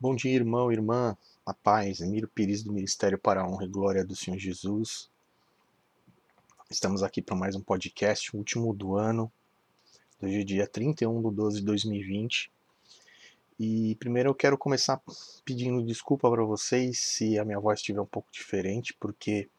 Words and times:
Bom 0.00 0.14
dia, 0.14 0.32
irmão, 0.32 0.70
irmã, 0.70 1.18
a 1.44 1.52
paz, 1.52 2.00
Emílio 2.00 2.28
Pires 2.28 2.62
do 2.62 2.72
Ministério 2.72 3.18
para 3.18 3.40
a 3.40 3.48
Honra 3.48 3.64
e 3.64 3.68
Glória 3.68 4.04
do 4.04 4.14
Senhor 4.14 4.38
Jesus. 4.38 5.10
Estamos 6.70 7.02
aqui 7.02 7.20
para 7.20 7.34
mais 7.34 7.56
um 7.56 7.60
podcast, 7.60 8.36
último 8.36 8.72
do 8.72 8.96
ano, 8.96 9.28
hoje 10.22 10.40
é 10.40 10.44
dia 10.44 10.68
31 10.68 11.20
de 11.20 11.34
12 11.34 11.58
de 11.58 11.66
2020. 11.66 12.48
E 13.58 13.96
primeiro 13.96 14.28
eu 14.28 14.36
quero 14.36 14.56
começar 14.56 15.02
pedindo 15.44 15.84
desculpa 15.84 16.30
para 16.30 16.44
vocês 16.44 17.00
se 17.00 17.36
a 17.36 17.44
minha 17.44 17.58
voz 17.58 17.80
estiver 17.80 18.00
um 18.00 18.06
pouco 18.06 18.30
diferente, 18.30 18.94
porque 19.00 19.50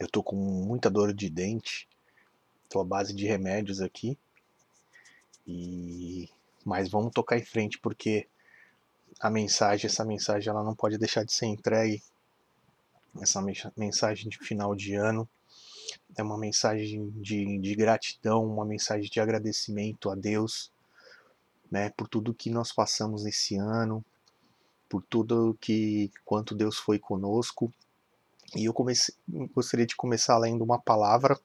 eu 0.00 0.08
tô 0.08 0.22
com 0.22 0.36
muita 0.36 0.88
dor 0.88 1.12
de 1.12 1.28
dente, 1.28 1.86
tô 2.66 2.80
à 2.80 2.84
base 2.84 3.12
de 3.12 3.26
remédios 3.26 3.82
aqui. 3.82 4.16
E 5.46 6.30
mas 6.64 6.88
vamos 6.88 7.12
tocar 7.12 7.36
em 7.36 7.44
frente 7.44 7.78
porque 7.78 8.26
a 9.20 9.30
mensagem, 9.30 9.86
essa 9.86 10.04
mensagem 10.04 10.50
ela 10.50 10.62
não 10.62 10.74
pode 10.74 10.98
deixar 10.98 11.24
de 11.24 11.32
ser 11.32 11.46
entregue. 11.46 12.02
Essa 13.20 13.42
mensagem 13.76 14.28
de 14.28 14.38
final 14.38 14.74
de 14.74 14.94
ano 14.94 15.28
é 16.16 16.22
uma 16.22 16.36
mensagem 16.36 17.10
de, 17.10 17.58
de 17.58 17.74
gratidão, 17.74 18.44
uma 18.44 18.64
mensagem 18.64 19.10
de 19.10 19.20
agradecimento 19.20 20.10
a 20.10 20.14
Deus, 20.14 20.70
né, 21.70 21.90
por 21.90 22.08
tudo 22.08 22.34
que 22.34 22.50
nós 22.50 22.72
passamos 22.72 23.24
nesse 23.24 23.56
ano, 23.56 24.04
por 24.88 25.02
tudo 25.02 25.56
que 25.60 26.10
quanto 26.24 26.54
Deus 26.54 26.76
foi 26.76 26.98
conosco. 26.98 27.72
E 28.54 28.66
eu 28.66 28.72
comecei, 28.72 29.14
gostaria 29.54 29.86
de 29.86 29.96
começar 29.96 30.38
lendo 30.38 30.62
uma 30.62 30.78
palavra 30.78 31.38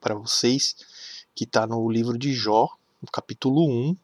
para 0.00 0.14
vocês 0.14 0.76
que 1.34 1.44
está 1.44 1.66
no 1.66 1.90
livro 1.90 2.18
de 2.18 2.32
Jó, 2.32 2.68
no 3.02 3.10
capítulo 3.10 3.68
1, 3.68 3.96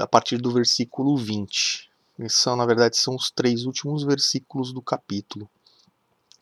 a 0.00 0.06
partir 0.06 0.38
do 0.38 0.52
versículo 0.52 1.16
20. 1.16 1.85
São, 2.28 2.56
na 2.56 2.64
verdade, 2.64 2.96
são 2.96 3.14
os 3.14 3.30
três 3.30 3.66
últimos 3.66 4.02
versículos 4.02 4.72
do 4.72 4.80
capítulo. 4.80 5.50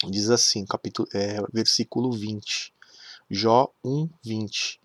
Diz 0.08 0.30
assim, 0.30 0.64
capítulo, 0.64 1.08
é, 1.12 1.42
versículo 1.52 2.12
20. 2.12 2.72
Jó 3.28 3.72
1, 3.84 4.08
20. 4.22 4.80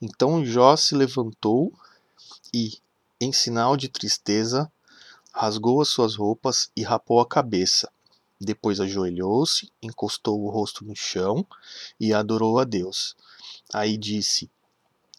Então 0.00 0.44
Jó 0.44 0.76
se 0.76 0.94
levantou 0.94 1.72
e, 2.52 2.78
em 3.20 3.32
sinal 3.32 3.76
de 3.76 3.88
tristeza, 3.88 4.70
rasgou 5.32 5.82
as 5.82 5.88
suas 5.88 6.14
roupas 6.14 6.70
e 6.74 6.82
rapou 6.82 7.20
a 7.20 7.28
cabeça. 7.28 7.92
Depois 8.40 8.80
ajoelhou-se, 8.80 9.70
encostou 9.82 10.42
o 10.42 10.50
rosto 10.50 10.84
no 10.84 10.96
chão 10.96 11.46
e 12.00 12.14
adorou 12.14 12.58
a 12.58 12.64
Deus. 12.64 13.14
Aí 13.72 13.98
disse, 13.98 14.50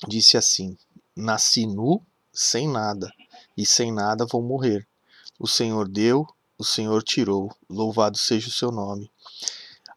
disse 0.07 0.35
assim: 0.35 0.77
Nasci 1.15 1.67
nu, 1.67 2.01
sem 2.33 2.67
nada, 2.67 3.11
e 3.55 3.65
sem 3.65 3.91
nada 3.91 4.25
vou 4.25 4.41
morrer. 4.41 4.87
O 5.39 5.47
Senhor 5.47 5.87
deu, 5.87 6.25
o 6.57 6.63
Senhor 6.63 7.03
tirou, 7.03 7.53
louvado 7.69 8.17
seja 8.17 8.47
o 8.47 8.51
seu 8.51 8.71
nome. 8.71 9.11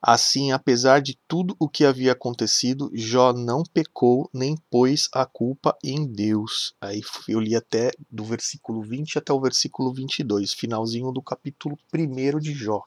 Assim, 0.00 0.52
apesar 0.52 1.00
de 1.00 1.18
tudo 1.26 1.56
o 1.58 1.68
que 1.68 1.84
havia 1.84 2.12
acontecido, 2.12 2.90
Jó 2.94 3.32
não 3.32 3.64
pecou 3.64 4.30
nem 4.32 4.56
pôs 4.70 5.08
a 5.12 5.26
culpa 5.26 5.76
em 5.82 6.06
Deus. 6.06 6.74
Aí 6.80 7.02
eu 7.28 7.40
li 7.40 7.56
até 7.56 7.90
do 8.08 8.22
versículo 8.22 8.80
20 8.80 9.18
até 9.18 9.32
o 9.32 9.40
versículo 9.40 9.92
22, 9.92 10.52
finalzinho 10.52 11.10
do 11.10 11.20
capítulo 11.20 11.76
1 11.92 12.38
de 12.38 12.52
Jó. 12.52 12.84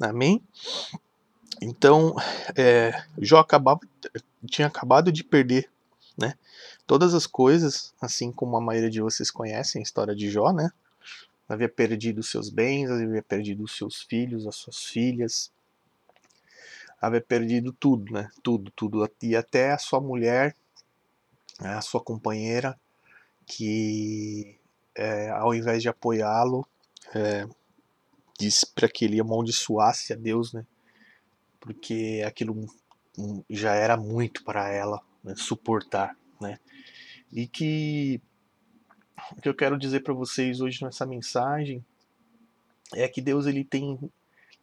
Amém? 0.00 0.42
Então, 1.60 2.16
é, 2.56 3.04
Jó 3.18 3.38
acabava, 3.38 3.80
tinha 4.46 4.68
acabado 4.68 5.12
de 5.12 5.22
perder 5.22 5.70
né, 6.16 6.34
todas 6.86 7.14
as 7.14 7.26
coisas, 7.26 7.92
assim 8.00 8.32
como 8.32 8.56
a 8.56 8.60
maioria 8.60 8.90
de 8.90 9.02
vocês 9.02 9.30
conhecem 9.30 9.80
a 9.80 9.82
história 9.82 10.14
de 10.14 10.30
Jó, 10.30 10.50
né? 10.50 10.70
Havia 11.48 11.68
perdido 11.68 12.22
seus 12.22 12.48
bens, 12.48 12.90
havia 12.90 13.22
perdido 13.22 13.66
seus 13.68 14.02
filhos, 14.02 14.46
as 14.46 14.56
suas 14.56 14.84
filhas, 14.84 15.52
havia 17.00 17.20
perdido 17.20 17.72
tudo, 17.72 18.12
né? 18.12 18.30
Tudo, 18.42 18.70
tudo. 18.70 19.10
E 19.20 19.34
até 19.34 19.72
a 19.72 19.78
sua 19.78 20.00
mulher, 20.00 20.56
né, 21.60 21.74
a 21.74 21.80
sua 21.80 22.00
companheira, 22.00 22.78
que 23.46 24.58
é, 24.94 25.30
ao 25.30 25.54
invés 25.54 25.82
de 25.82 25.88
apoiá-lo, 25.88 26.66
é, 27.14 27.46
disse 28.38 28.66
para 28.66 28.88
que 28.88 29.04
ele 29.04 29.20
amaldiçoasse 29.20 30.12
a 30.12 30.16
Deus, 30.16 30.52
né? 30.52 30.64
Porque 31.60 32.22
aquilo 32.26 32.66
já 33.50 33.74
era 33.74 33.96
muito 33.96 34.42
para 34.44 34.68
ela 34.70 35.00
né? 35.22 35.34
suportar, 35.36 36.16
né? 36.40 36.58
E 37.32 37.46
que 37.46 38.20
o 39.30 39.40
que 39.40 39.48
eu 39.48 39.54
quero 39.54 39.78
dizer 39.78 40.00
para 40.00 40.12
vocês 40.12 40.60
hoje 40.60 40.82
nessa 40.82 41.06
mensagem 41.06 41.84
é 42.94 43.08
que 43.08 43.20
Deus 43.20 43.46
ele 43.46 43.64
tem 43.64 43.98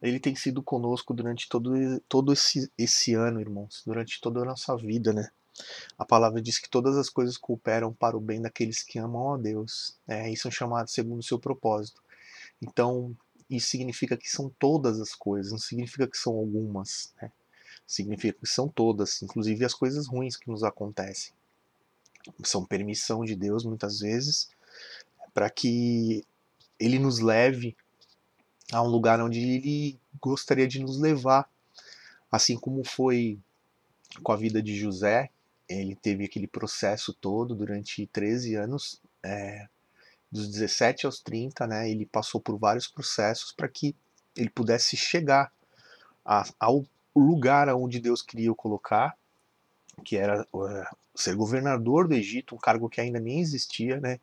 ele 0.02 0.20
tem 0.20 0.34
sido 0.36 0.64
conosco 0.64 1.14
durante 1.14 1.50
todo, 1.50 1.74
todo 2.08 2.32
esse, 2.32 2.72
esse 2.78 3.14
ano, 3.14 3.42
irmãos, 3.42 3.84
durante 3.86 4.22
toda 4.22 4.42
a 4.42 4.46
nossa 4.46 4.76
vida, 4.78 5.12
né? 5.12 5.30
A 5.98 6.06
palavra 6.06 6.42
diz 6.42 6.58
que 6.58 6.70
todas 6.70 6.96
as 6.96 7.10
coisas 7.10 7.38
cooperam 7.38 7.94
para 7.94 8.16
o 8.16 8.22
bem 8.22 8.42
daqueles 8.42 8.82
que 8.82 8.98
amam 8.98 9.34
a 9.34 9.38
Deus. 9.38 9.98
É, 10.08 10.32
e 10.32 10.38
são 10.38 10.50
chamados 10.50 10.94
segundo 10.94 11.20
o 11.20 11.24
seu 11.24 11.38
propósito. 11.38 12.02
Então, 12.62 13.16
isso 13.50 13.68
significa 13.68 14.16
que 14.16 14.30
são 14.30 14.50
todas 14.58 15.00
as 15.02 15.14
coisas, 15.14 15.52
não 15.52 15.60
significa 15.60 16.08
que 16.08 16.18
são 16.18 16.34
algumas. 16.34 17.14
Né? 17.22 17.32
Significa 17.86 18.40
que 18.40 18.48
são 18.48 18.70
todas, 18.70 19.22
inclusive 19.22 19.66
as 19.66 19.74
coisas 19.74 20.08
ruins 20.08 20.38
que 20.38 20.50
nos 20.50 20.64
acontecem. 20.64 21.34
São 22.44 22.66
permissão 22.66 23.24
de 23.24 23.36
Deus, 23.36 23.64
muitas 23.64 24.00
vezes, 24.00 24.50
para 25.34 25.50
que 25.50 26.24
Ele 26.80 27.00
nos 27.00 27.20
leve 27.20 27.76
a 28.72 28.82
um 28.82 28.88
lugar 28.88 29.20
onde 29.22 29.40
ele 29.40 30.00
gostaria 30.22 30.68
de 30.68 30.80
nos 30.80 31.00
levar. 31.00 31.50
Assim 32.32 32.58
como 32.58 32.84
foi 32.84 33.40
com 34.22 34.32
a 34.32 34.36
vida 34.36 34.62
de 34.62 34.78
José, 34.78 35.30
ele 35.68 35.96
teve 35.96 36.26
aquele 36.26 36.48
processo 36.48 37.14
todo 37.14 37.56
durante 37.56 38.06
13 38.08 38.56
anos, 38.56 39.02
é, 39.24 39.68
dos 40.32 40.48
17 40.48 41.06
aos 41.06 41.20
30, 41.20 41.66
né, 41.68 41.90
ele 41.90 42.06
passou 42.06 42.40
por 42.40 42.58
vários 42.58 42.88
processos 42.88 43.52
para 43.52 43.68
que 43.68 43.96
ele 44.36 44.50
pudesse 44.50 44.96
chegar 44.96 45.52
a, 46.24 46.48
ao 46.60 46.86
lugar 47.16 47.68
onde 47.70 48.00
Deus 48.00 48.22
queria 48.22 48.52
o 48.52 48.56
colocar, 48.56 49.18
que 50.00 50.18
era 50.18 50.46
uh, 50.54 50.98
ser 51.16 51.36
governador 51.36 52.08
do 52.08 52.14
Egito, 52.14 52.56
um 52.56 52.60
cargo 52.60 52.90
que 52.90 53.02
ainda 53.02 53.20
nem 53.20 53.40
existia, 53.40 54.00
né? 54.00 54.20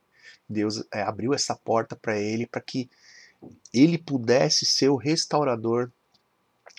Deus 0.48 0.84
é, 0.92 1.03
abriu 1.03 1.34
essa 1.34 1.54
porta 1.54 1.97
para 1.97 2.19
ele 2.19 2.47
para 2.47 2.60
que 2.60 2.88
ele 3.72 3.98
pudesse 3.98 4.64
ser 4.64 4.88
o 4.88 4.97
restaurador 4.97 5.91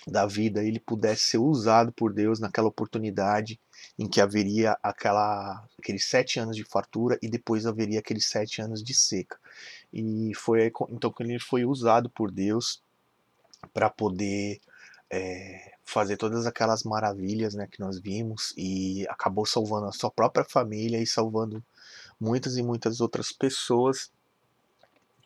da 0.06 0.26
vida, 0.26 0.64
ele 0.64 0.80
pudesse 0.80 1.24
ser 1.24 1.38
usado 1.38 1.92
por 1.92 2.12
Deus 2.12 2.38
naquela 2.38 2.68
oportunidade 2.68 3.60
em 3.98 4.08
que 4.08 4.20
haveria 4.20 4.76
aquela, 4.82 5.64
aqueles 5.78 6.04
sete 6.04 6.40
anos 6.40 6.56
de 6.56 6.64
fartura 6.64 7.18
e 7.22 7.28
depois 7.28 7.66
haveria 7.66 7.98
aqueles 7.98 8.26
sete 8.26 8.60
anos 8.62 8.82
de 8.82 8.94
seca. 8.94 9.38
E 9.92 10.32
foi 10.34 10.72
então 10.90 11.12
que 11.12 11.22
ele 11.22 11.38
foi 11.38 11.64
usado 11.64 12.08
por 12.10 12.30
Deus 12.30 12.82
para 13.72 13.90
poder 13.90 14.60
é, 15.10 15.74
fazer 15.88 16.18
todas 16.18 16.46
aquelas 16.46 16.82
maravilhas 16.82 17.54
né, 17.54 17.66
que 17.66 17.80
nós 17.80 17.98
vimos 17.98 18.52
e 18.58 19.06
acabou 19.08 19.46
salvando 19.46 19.86
a 19.86 19.92
sua 19.92 20.10
própria 20.10 20.44
família 20.44 21.00
e 21.00 21.06
salvando 21.06 21.64
muitas 22.20 22.58
e 22.58 22.62
muitas 22.62 23.00
outras 23.00 23.32
pessoas 23.32 24.12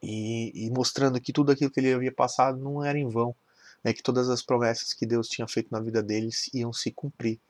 e, 0.01 0.67
e, 0.67 0.71
mostrando 0.71 1.21
que 1.21 1.33
tudo 1.33 1.51
aquilo 1.51 1.69
que 1.69 1.81
ele 1.81 1.93
havia 1.93 2.12
passado 2.12 2.59
não 2.59 2.84
era 2.84 2.97
em 2.97 3.09
vão, 3.09 3.34
né, 3.83 3.93
que 3.93 4.05
todas 4.05 4.31
as 4.31 4.41
promessas 4.41 4.95
que 4.95 5.05
Deus 5.05 5.28
tinha 5.28 5.49
feito 5.49 5.69
na 5.72 5.81
vida 5.81 6.01
deles 6.01 6.49
iam 6.55 6.72
se 6.72 6.93
cumprir. 6.93 7.41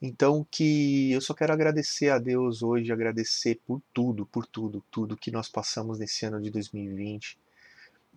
Então 0.00 0.46
que 0.50 1.10
eu 1.10 1.22
só 1.22 1.32
quero 1.32 1.54
agradecer 1.54 2.10
a 2.10 2.18
Deus 2.18 2.62
hoje, 2.62 2.92
agradecer 2.92 3.58
por 3.66 3.80
tudo, 3.94 4.26
por 4.26 4.44
tudo, 4.44 4.84
tudo 4.90 5.16
que 5.16 5.30
nós 5.30 5.48
passamos 5.48 5.98
nesse 5.98 6.26
ano 6.26 6.42
de 6.42 6.50
2020. 6.50 7.38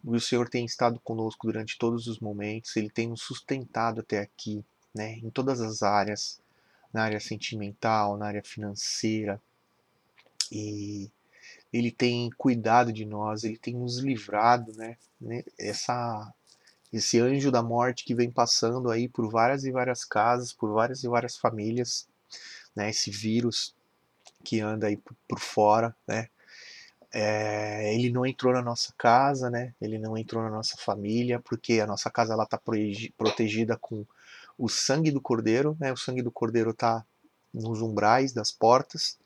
O 0.03 0.19
Senhor 0.19 0.49
tem 0.49 0.65
estado 0.65 0.99
conosco 0.99 1.47
durante 1.47 1.77
todos 1.77 2.07
os 2.07 2.19
momentos, 2.19 2.75
Ele 2.75 2.89
tem 2.89 3.07
nos 3.07 3.21
sustentado 3.21 4.01
até 4.01 4.19
aqui, 4.19 4.63
né, 4.93 5.13
em 5.13 5.29
todas 5.29 5.61
as 5.61 5.83
áreas, 5.83 6.41
na 6.91 7.03
área 7.03 7.19
sentimental, 7.19 8.17
na 8.17 8.27
área 8.27 8.43
financeira, 8.43 9.41
e 10.51 11.09
ele 11.71 11.91
tem 11.91 12.29
cuidado 12.31 12.91
de 12.91 13.05
nós, 13.05 13.43
ele 13.43 13.57
tem 13.57 13.73
nos 13.73 13.99
livrado, 13.99 14.73
né? 14.73 14.97
né? 15.19 15.43
Essa, 15.57 16.33
esse 16.91 17.19
anjo 17.19 17.49
da 17.49 17.63
morte 17.63 18.03
que 18.03 18.13
vem 18.13 18.29
passando 18.29 18.91
aí 18.91 19.07
por 19.07 19.29
várias 19.29 19.63
e 19.63 19.71
várias 19.71 20.03
casas, 20.03 20.51
por 20.51 20.73
várias 20.73 21.03
e 21.03 21.07
várias 21.07 21.37
famílias, 21.37 22.05
né? 22.75 22.89
Esse 22.89 23.09
vírus 23.09 23.73
que 24.43 24.59
anda 24.59 24.87
aí 24.87 24.97
por 25.27 25.39
fora, 25.39 25.95
né? 26.05 26.27
É, 27.13 27.93
ele 27.95 28.09
não 28.09 28.25
entrou 28.25 28.53
na 28.53 28.61
nossa 28.61 28.93
casa, 28.97 29.49
né? 29.49 29.73
Ele 29.81 29.97
não 29.97 30.17
entrou 30.17 30.43
na 30.43 30.49
nossa 30.49 30.77
família, 30.77 31.39
porque 31.39 31.79
a 31.81 31.87
nossa 31.87 32.09
casa 32.09 32.33
ela 32.33 32.43
está 32.43 32.59
protegida 33.17 33.77
com 33.77 34.05
o 34.57 34.69
sangue 34.69 35.11
do 35.11 35.21
cordeiro, 35.21 35.75
né? 35.79 35.91
O 35.91 35.97
sangue 35.97 36.21
do 36.21 36.31
cordeiro 36.31 36.71
está 36.71 37.05
nos 37.53 37.81
umbrais 37.81 38.33
das 38.33 38.51
portas, 38.51 39.17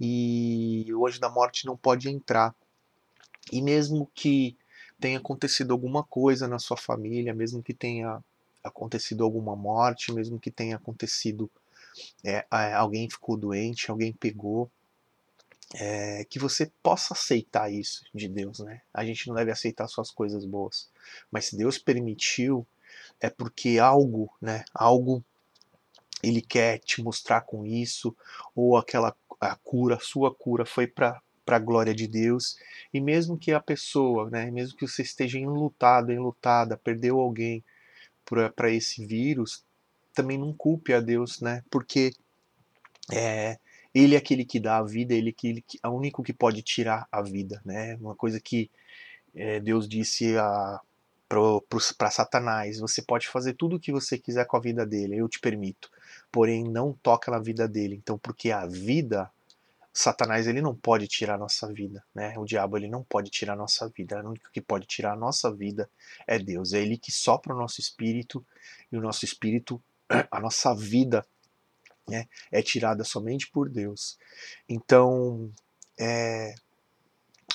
e 0.00 0.86
anjo 1.06 1.20
da 1.20 1.30
morte 1.30 1.66
não 1.66 1.76
pode 1.76 2.08
entrar 2.10 2.54
E 3.50 3.60
mesmo 3.62 4.10
que 4.14 4.56
tenha 5.00 5.18
acontecido 5.18 5.72
alguma 5.72 6.02
coisa 6.04 6.48
na 6.48 6.58
sua 6.58 6.76
família, 6.76 7.34
mesmo 7.34 7.62
que 7.62 7.74
tenha 7.74 8.22
acontecido 8.62 9.24
alguma 9.24 9.56
morte, 9.56 10.12
mesmo 10.12 10.38
que 10.38 10.50
tenha 10.50 10.76
acontecido 10.76 11.50
é, 12.24 12.46
alguém 12.74 13.08
ficou 13.10 13.36
doente, 13.36 13.90
alguém 13.90 14.12
pegou, 14.12 14.70
é, 15.74 16.24
que 16.24 16.38
você 16.38 16.70
possa 16.82 17.14
aceitar 17.14 17.72
isso 17.72 18.04
de 18.14 18.28
Deus, 18.28 18.60
né? 18.60 18.82
A 18.92 19.04
gente 19.04 19.26
não 19.28 19.34
deve 19.34 19.50
aceitar 19.50 19.88
só 19.88 20.00
as 20.00 20.10
coisas 20.10 20.44
boas, 20.44 20.90
mas 21.30 21.46
se 21.46 21.56
Deus 21.56 21.78
permitiu, 21.78 22.66
é 23.20 23.30
porque 23.30 23.78
algo, 23.78 24.32
né? 24.40 24.64
Algo 24.74 25.24
ele 26.22 26.40
quer 26.40 26.78
te 26.78 27.02
mostrar 27.02 27.40
com 27.42 27.66
isso, 27.66 28.14
ou 28.54 28.76
aquela 28.76 29.16
a 29.40 29.56
cura, 29.56 29.96
a 29.96 30.00
sua 30.00 30.32
cura 30.32 30.64
foi 30.64 30.86
para 30.86 31.20
para 31.44 31.56
a 31.56 31.60
glória 31.60 31.92
de 31.92 32.06
Deus, 32.06 32.56
e 32.94 33.00
mesmo 33.00 33.36
que 33.36 33.52
a 33.52 33.60
pessoa, 33.60 34.30
né, 34.30 34.48
mesmo 34.50 34.76
que 34.76 34.86
você 34.86 35.02
esteja 35.02 35.40
enlutado, 35.40 36.12
enlutada, 36.12 36.76
perdeu 36.76 37.18
alguém 37.18 37.64
para 38.24 38.70
esse 38.70 39.04
vírus, 39.04 39.64
também 40.14 40.38
não 40.38 40.52
culpe 40.52 40.92
a 40.92 41.00
Deus, 41.00 41.40
né, 41.40 41.64
porque 41.68 42.12
é, 43.12 43.58
ele 43.94 44.14
é 44.14 44.18
aquele 44.18 44.44
que 44.44 44.60
dá 44.60 44.78
a 44.78 44.82
vida, 44.82 45.14
ele 45.14 45.30
é 45.30 45.32
que, 45.32 45.64
é 45.82 45.88
o 45.88 45.92
único 45.92 46.22
que 46.22 46.32
pode 46.32 46.62
tirar 46.62 47.06
a 47.10 47.22
vida, 47.22 47.60
né, 47.64 47.96
uma 48.00 48.14
coisa 48.14 48.40
que 48.40 48.70
é, 49.34 49.60
Deus 49.60 49.88
disse 49.88 50.34
para 51.28 52.10
Satanás, 52.10 52.78
você 52.78 53.00
pode 53.00 53.28
fazer 53.28 53.54
tudo 53.54 53.76
o 53.76 53.80
que 53.80 53.92
você 53.92 54.18
quiser 54.18 54.46
com 54.46 54.56
a 54.56 54.60
vida 54.60 54.84
dele, 54.84 55.16
eu 55.16 55.28
te 55.28 55.40
permito, 55.40 55.90
porém 56.30 56.64
não 56.64 56.92
toca 57.02 57.30
na 57.30 57.38
vida 57.38 57.66
dele, 57.66 57.96
então 57.96 58.18
porque 58.18 58.50
a 58.50 58.66
vida 58.66 59.30
Satanás 59.94 60.46
ele 60.46 60.62
não 60.62 60.74
pode 60.74 61.06
tirar 61.06 61.34
a 61.34 61.38
nossa 61.38 61.70
vida, 61.70 62.02
né? 62.14 62.34
O 62.38 62.46
diabo 62.46 62.78
ele 62.78 62.88
não 62.88 63.04
pode 63.04 63.30
tirar 63.30 63.52
a 63.52 63.56
nossa 63.56 63.86
vida. 63.88 64.22
O 64.22 64.30
único 64.30 64.50
que 64.50 64.60
pode 64.60 64.86
tirar 64.86 65.12
a 65.12 65.16
nossa 65.16 65.52
vida 65.52 65.88
é 66.26 66.38
Deus. 66.38 66.72
É 66.72 66.80
ele 66.80 66.96
que 66.96 67.12
sopra 67.12 67.54
o 67.54 67.58
nosso 67.58 67.78
espírito 67.78 68.44
e 68.90 68.96
o 68.96 69.02
nosso 69.02 69.24
espírito, 69.26 69.82
a 70.30 70.40
nossa 70.40 70.74
vida, 70.74 71.26
né, 72.08 72.26
é 72.50 72.62
tirada 72.62 73.04
somente 73.04 73.50
por 73.50 73.68
Deus. 73.68 74.18
Então, 74.68 75.50
é, 75.98 76.54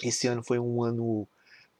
esse 0.01 0.27
ano 0.27 0.43
foi 0.43 0.59
um 0.59 0.83
ano 0.83 1.27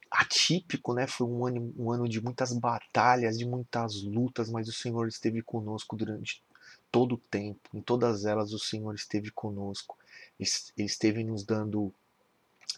atípico, 0.10 0.94
né? 0.94 1.06
Foi 1.06 1.28
um 1.28 1.46
ano, 1.46 1.74
um 1.78 1.92
ano 1.92 2.08
de 2.08 2.22
muitas 2.22 2.54
batalhas, 2.54 3.38
de 3.38 3.46
muitas 3.46 4.02
lutas, 4.04 4.50
mas 4.50 4.68
o 4.68 4.74
Senhor 4.74 5.08
esteve 5.08 5.42
conosco 5.42 5.96
durante 5.96 6.42
todo 6.92 7.16
o 7.16 7.18
tempo. 7.18 7.70
Em 7.74 7.82
todas 7.82 8.26
elas 8.26 8.54
o 8.54 8.60
Senhor 8.60 8.96
esteve 8.96 9.32
conosco 9.32 9.98
ele 10.40 10.88
esteve 10.88 11.24
nos 11.24 11.44
dando 11.44 11.94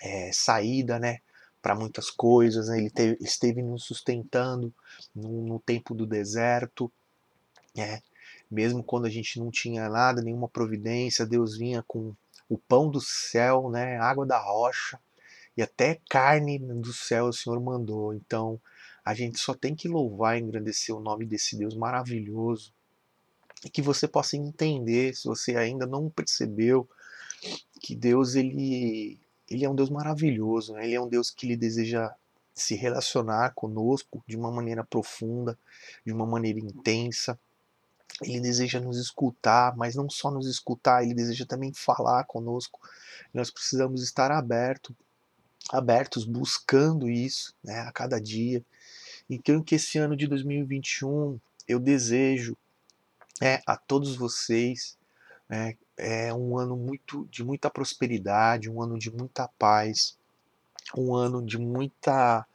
é, 0.02 0.32
saída, 0.32 0.98
né, 0.98 1.20
para 1.62 1.76
muitas 1.76 2.10
coisas, 2.10 2.70
né? 2.70 2.80
ele 2.80 2.90
teve, 2.90 3.18
esteve 3.22 3.62
nos 3.62 3.84
sustentando 3.84 4.74
no, 5.14 5.42
no 5.46 5.60
tempo 5.60 5.94
do 5.94 6.06
deserto, 6.06 6.92
né? 7.76 8.02
Mesmo 8.50 8.84
quando 8.84 9.06
a 9.06 9.10
gente 9.10 9.40
não 9.40 9.52
tinha 9.52 9.90
nada, 9.90 10.22
nenhuma 10.22 10.48
providência, 10.48 11.26
Deus 11.26 11.58
vinha 11.58 11.84
com 11.88 12.16
o 12.48 12.58
pão 12.58 12.90
do 12.90 13.00
céu, 13.00 13.70
né, 13.70 13.98
água 14.00 14.26
da 14.26 14.40
rocha 14.40 15.00
e 15.56 15.62
até 15.62 16.00
carne 16.10 16.58
do 16.58 16.94
céu 16.94 17.28
o 17.28 17.34
Senhor 17.34 17.60
mandou. 17.60 18.14
Então 18.14 18.60
a 19.04 19.14
gente 19.14 19.40
só 19.40 19.54
tem 19.54 19.76
que 19.76 19.88
louvar 19.88 20.38
e 20.38 20.42
engrandecer 20.42 20.96
o 20.96 21.00
nome 21.00 21.26
desse 21.26 21.58
Deus 21.58 21.76
maravilhoso 21.76 22.74
e 23.64 23.70
que 23.70 23.82
você 23.82 24.08
possa 24.08 24.38
entender, 24.38 25.16
se 25.16 25.28
você 25.28 25.56
ainda 25.56 25.86
não 25.86 26.10
percebeu, 26.10 26.88
que 27.82 27.96
Deus 27.96 28.36
ele, 28.36 29.20
ele 29.50 29.66
é 29.66 29.70
um 29.70 29.76
Deus 29.76 29.90
maravilhoso, 29.90 30.74
né? 30.74 30.86
ele 30.86 30.96
é 30.96 31.02
um 31.02 31.08
Deus 31.08 31.30
que 31.32 31.46
ele 31.46 31.58
deseja 31.58 32.14
se 32.54 32.76
relacionar 32.76 33.54
conosco 33.54 34.24
de 34.28 34.36
uma 34.36 34.52
maneira 34.52 34.84
profunda, 34.84 35.58
de 36.06 36.12
uma 36.12 36.26
maneira 36.26 36.60
intensa. 36.60 37.40
Ele 38.22 38.42
deseja 38.42 38.80
nos 38.80 38.98
escutar, 38.98 39.76
mas 39.78 39.96
não 39.96 40.10
só 40.10 40.30
nos 40.30 40.48
escutar, 40.48 41.04
ele 41.04 41.14
deseja 41.14 41.46
também 41.46 41.74
falar 41.74 42.26
conosco. 42.26 42.80
Nós 43.34 43.50
precisamos 43.50 44.04
estar 44.04 44.32
aberto, 44.32 44.96
abertos, 45.72 46.26
buscando 46.26 47.10
isso 47.10 47.54
né, 47.64 47.80
a 47.82 47.92
cada 47.92 48.20
dia. 48.20 48.64
Então, 49.30 49.64
que 49.64 49.76
esse 49.76 49.98
ano 49.98 50.16
de 50.16 50.28
2021 50.28 51.40
eu 51.68 51.80
desejo 51.80 52.58
é, 53.42 53.62
a 53.66 53.78
todos 53.78 54.16
vocês 54.16 54.98
é, 55.50 55.76
é 55.98 56.34
um 56.34 56.58
ano 56.58 56.76
muito 56.76 57.28
de 57.32 57.44
muita 57.44 57.70
prosperidade, 57.70 58.70
um 58.70 58.82
ano 58.82 58.98
de 58.98 59.12
muita 59.12 59.48
paz, 59.60 60.18
um 60.98 61.16
ano 61.16 61.46
de 61.46 61.58
muita 61.58 62.46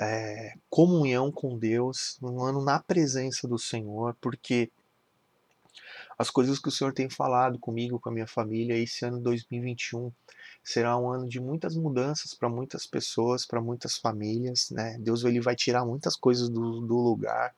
é, 0.00 0.54
comunhão 0.68 1.30
com 1.30 1.58
Deus, 1.58 2.18
um 2.22 2.42
ano 2.42 2.62
na 2.62 2.78
presença 2.78 3.46
do 3.46 3.58
Senhor, 3.58 4.16
porque 4.20 4.70
as 6.18 6.30
coisas 6.30 6.58
que 6.58 6.68
o 6.68 6.70
Senhor 6.70 6.92
tem 6.92 7.08
falado 7.08 7.58
comigo, 7.58 7.98
com 7.98 8.08
a 8.08 8.12
minha 8.12 8.26
família, 8.26 8.76
esse 8.76 9.04
ano 9.04 9.20
2021 9.20 10.12
será 10.62 10.96
um 10.98 11.10
ano 11.10 11.28
de 11.28 11.40
muitas 11.40 11.76
mudanças 11.76 12.34
para 12.34 12.48
muitas 12.48 12.86
pessoas, 12.86 13.44
para 13.44 13.60
muitas 13.60 13.98
famílias, 13.98 14.70
né? 14.70 14.96
Deus 14.98 15.24
ele 15.24 15.40
vai 15.40 15.54
tirar 15.54 15.84
muitas 15.84 16.16
coisas 16.16 16.48
do, 16.48 16.80
do 16.80 16.96
lugar 16.96 17.54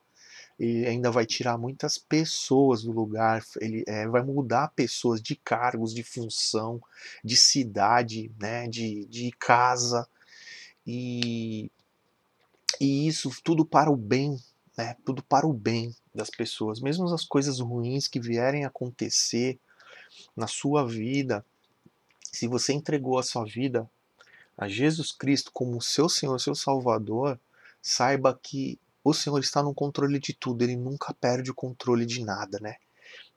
ele 0.59 0.87
ainda 0.87 1.11
vai 1.11 1.25
tirar 1.25 1.57
muitas 1.57 1.97
pessoas 1.97 2.83
do 2.83 2.91
lugar, 2.91 3.43
ele 3.61 3.83
é, 3.87 4.07
vai 4.07 4.23
mudar 4.23 4.69
pessoas 4.69 5.21
de 5.21 5.35
cargos, 5.35 5.93
de 5.93 6.03
função, 6.03 6.81
de 7.23 7.37
cidade, 7.37 8.31
né, 8.39 8.67
de, 8.67 9.05
de 9.05 9.31
casa, 9.37 10.07
e, 10.85 11.71
e 12.81 13.07
isso 13.07 13.29
tudo 13.43 13.63
para 13.65 13.91
o 13.91 13.95
bem, 13.95 14.41
né, 14.75 14.95
tudo 15.05 15.21
para 15.21 15.45
o 15.45 15.53
bem 15.53 15.95
das 16.17 16.29
pessoas, 16.29 16.81
mesmo 16.81 17.05
as 17.13 17.23
coisas 17.23 17.59
ruins 17.59 18.07
que 18.07 18.19
vierem 18.19 18.65
acontecer 18.65 19.57
na 20.35 20.47
sua 20.47 20.85
vida, 20.85 21.45
se 22.31 22.47
você 22.47 22.73
entregou 22.73 23.17
a 23.17 23.23
sua 23.23 23.45
vida 23.45 23.89
a 24.57 24.67
Jesus 24.67 25.11
Cristo 25.11 25.51
como 25.53 25.81
seu 25.81 26.09
Senhor, 26.09 26.37
seu 26.39 26.55
Salvador, 26.55 27.39
saiba 27.81 28.37
que 28.41 28.79
o 29.03 29.13
Senhor 29.13 29.39
está 29.39 29.63
no 29.63 29.73
controle 29.73 30.19
de 30.19 30.33
tudo, 30.33 30.63
ele 30.63 30.75
nunca 30.75 31.13
perde 31.13 31.51
o 31.51 31.55
controle 31.55 32.05
de 32.05 32.25
nada, 32.25 32.59
né? 32.59 32.75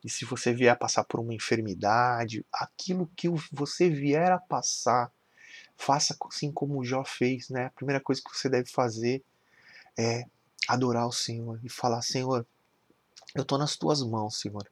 E 0.02 0.08
se 0.08 0.24
você 0.24 0.52
vier 0.52 0.72
a 0.72 0.76
passar 0.76 1.04
por 1.04 1.20
uma 1.20 1.34
enfermidade, 1.34 2.44
aquilo 2.50 3.10
que 3.14 3.28
você 3.52 3.90
vier 3.90 4.32
a 4.32 4.38
passar, 4.38 5.12
faça 5.76 6.16
assim 6.26 6.50
como 6.50 6.84
Jó 6.84 7.04
fez, 7.04 7.50
né? 7.50 7.66
A 7.66 7.70
primeira 7.70 8.00
coisa 8.00 8.20
que 8.22 8.36
você 8.36 8.48
deve 8.48 8.70
fazer 8.70 9.22
é 9.96 10.24
adorar 10.66 11.06
o 11.06 11.12
Senhor 11.12 11.60
e 11.62 11.68
falar: 11.68 12.02
Senhor, 12.02 12.46
eu 13.34 13.42
estou 13.42 13.58
nas 13.58 13.76
tuas 13.76 14.02
mãos, 14.02 14.40
Senhor. 14.40 14.68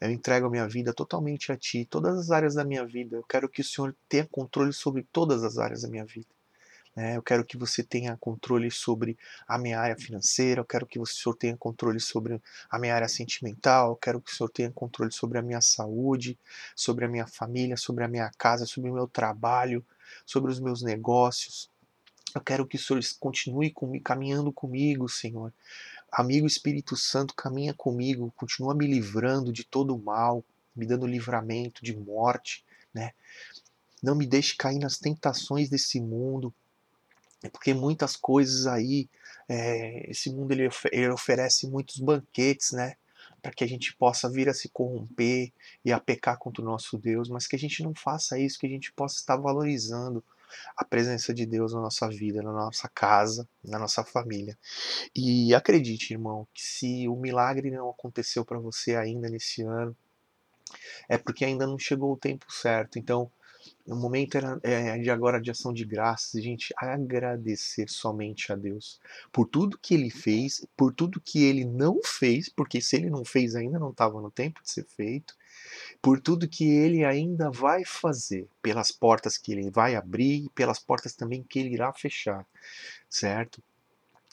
Eu 0.00 0.10
entrego 0.10 0.46
a 0.46 0.50
minha 0.50 0.68
vida 0.68 0.92
totalmente 0.92 1.50
a 1.52 1.56
Ti, 1.56 1.86
todas 1.86 2.18
as 2.18 2.30
áreas 2.30 2.54
da 2.54 2.64
minha 2.64 2.84
vida. 2.84 3.16
Eu 3.16 3.22
quero 3.22 3.48
que 3.48 3.62
o 3.62 3.64
Senhor 3.64 3.94
tenha 4.08 4.26
controle 4.26 4.72
sobre 4.72 5.02
todas 5.10 5.42
as 5.42 5.58
áreas 5.58 5.82
da 5.82 5.88
minha 5.88 6.04
vida. 6.04 6.28
Né? 6.96 7.16
Eu 7.16 7.22
quero 7.22 7.44
que 7.44 7.58
você 7.58 7.82
tenha 7.82 8.16
controle 8.16 8.70
sobre 8.70 9.18
a 9.46 9.58
minha 9.58 9.78
área 9.78 9.96
financeira, 9.96 10.62
eu 10.62 10.64
quero 10.64 10.86
que 10.86 10.98
o 10.98 11.04
senhor 11.04 11.34
tenha 11.36 11.54
controle 11.54 12.00
sobre 12.00 12.40
a 12.70 12.78
minha 12.78 12.94
área 12.94 13.06
sentimental, 13.06 13.90
eu 13.90 13.96
quero 13.96 14.18
que 14.18 14.32
o 14.32 14.34
senhor 14.34 14.48
tenha 14.48 14.72
controle 14.72 15.12
sobre 15.12 15.36
a 15.36 15.42
minha 15.42 15.60
saúde, 15.60 16.38
sobre 16.74 17.04
a 17.04 17.08
minha 17.08 17.26
família, 17.26 17.76
sobre 17.76 18.02
a 18.02 18.08
minha 18.08 18.30
casa, 18.38 18.64
sobre 18.64 18.90
o 18.90 18.94
meu 18.94 19.06
trabalho, 19.06 19.84
sobre 20.24 20.50
os 20.50 20.58
meus 20.58 20.82
negócios. 20.82 21.70
Eu 22.34 22.40
quero 22.40 22.66
que 22.66 22.76
o 22.76 22.78
Senhor 22.78 23.00
continue 23.18 23.72
caminhando 24.04 24.52
comigo, 24.52 25.08
Senhor. 25.08 25.54
Amigo 26.10 26.46
Espírito 26.46 26.96
Santo, 26.96 27.34
caminha 27.34 27.74
comigo, 27.74 28.32
continua 28.36 28.74
me 28.74 28.86
livrando 28.86 29.52
de 29.52 29.64
todo 29.64 29.94
o 29.94 30.02
mal, 30.02 30.44
me 30.74 30.86
dando 30.86 31.06
livramento 31.06 31.84
de 31.84 31.96
morte, 31.96 32.64
né? 32.92 33.12
Não 34.02 34.14
me 34.14 34.26
deixe 34.26 34.56
cair 34.56 34.78
nas 34.78 34.98
tentações 34.98 35.68
desse 35.68 36.00
mundo, 36.00 36.54
é 37.42 37.48
porque 37.48 37.74
muitas 37.74 38.16
coisas 38.16 38.66
aí, 38.66 39.08
é, 39.48 40.10
esse 40.10 40.30
mundo 40.30 40.52
ele, 40.52 40.68
ele 40.90 41.10
oferece 41.10 41.66
muitos 41.66 41.98
banquetes, 41.98 42.72
né? 42.72 42.96
Para 43.42 43.52
que 43.52 43.64
a 43.64 43.68
gente 43.68 43.94
possa 43.94 44.28
vir 44.28 44.48
a 44.48 44.54
se 44.54 44.68
corromper 44.68 45.52
e 45.84 45.92
a 45.92 46.00
pecar 46.00 46.38
contra 46.38 46.62
o 46.62 46.64
nosso 46.64 46.98
Deus, 46.98 47.28
mas 47.28 47.46
que 47.46 47.56
a 47.56 47.58
gente 47.58 47.82
não 47.82 47.94
faça 47.94 48.38
isso, 48.38 48.58
que 48.58 48.66
a 48.66 48.70
gente 48.70 48.92
possa 48.92 49.16
estar 49.16 49.36
valorizando 49.36 50.24
a 50.76 50.84
presença 50.84 51.32
de 51.32 51.46
Deus 51.46 51.72
na 51.72 51.80
nossa 51.80 52.08
vida, 52.08 52.42
na 52.42 52.52
nossa 52.52 52.88
casa, 52.88 53.48
na 53.64 53.78
nossa 53.78 54.04
família. 54.04 54.58
E 55.14 55.54
acredite, 55.54 56.12
irmão, 56.12 56.46
que 56.52 56.62
se 56.62 57.08
o 57.08 57.16
milagre 57.16 57.70
não 57.70 57.90
aconteceu 57.90 58.44
para 58.44 58.58
você 58.58 58.96
ainda 58.96 59.28
nesse 59.28 59.62
ano, 59.62 59.96
é 61.08 61.16
porque 61.16 61.44
ainda 61.44 61.66
não 61.66 61.78
chegou 61.78 62.12
o 62.12 62.16
tempo 62.16 62.46
certo. 62.50 62.98
Então, 62.98 63.30
o 63.86 63.94
momento 63.94 64.36
era, 64.36 64.58
é, 64.62 64.98
de 64.98 65.10
agora 65.10 65.40
de 65.40 65.50
ação 65.50 65.72
de 65.72 65.84
graças, 65.84 66.42
gente 66.42 66.74
agradecer 66.76 67.88
somente 67.88 68.52
a 68.52 68.56
Deus 68.56 69.00
por 69.32 69.46
tudo 69.46 69.78
que 69.78 69.94
Ele 69.94 70.10
fez, 70.10 70.66
por 70.76 70.92
tudo 70.92 71.20
que 71.20 71.44
Ele 71.44 71.64
não 71.64 72.00
fez, 72.04 72.48
porque 72.48 72.80
se 72.80 72.96
Ele 72.96 73.10
não 73.10 73.24
fez 73.24 73.54
ainda 73.54 73.78
não 73.78 73.90
estava 73.90 74.20
no 74.20 74.30
tempo 74.30 74.60
de 74.62 74.70
ser 74.70 74.84
feito, 74.84 75.34
por 76.00 76.20
tudo 76.20 76.48
que 76.48 76.64
ele 76.64 77.04
ainda 77.04 77.50
vai 77.50 77.84
fazer, 77.84 78.48
pelas 78.62 78.90
portas 78.90 79.38
que 79.38 79.52
ele 79.52 79.70
vai 79.70 79.94
abrir 79.96 80.44
e 80.44 80.50
pelas 80.50 80.78
portas 80.78 81.14
também 81.14 81.42
que 81.42 81.58
ele 81.58 81.74
irá 81.74 81.92
fechar, 81.92 82.46
certo? 83.08 83.62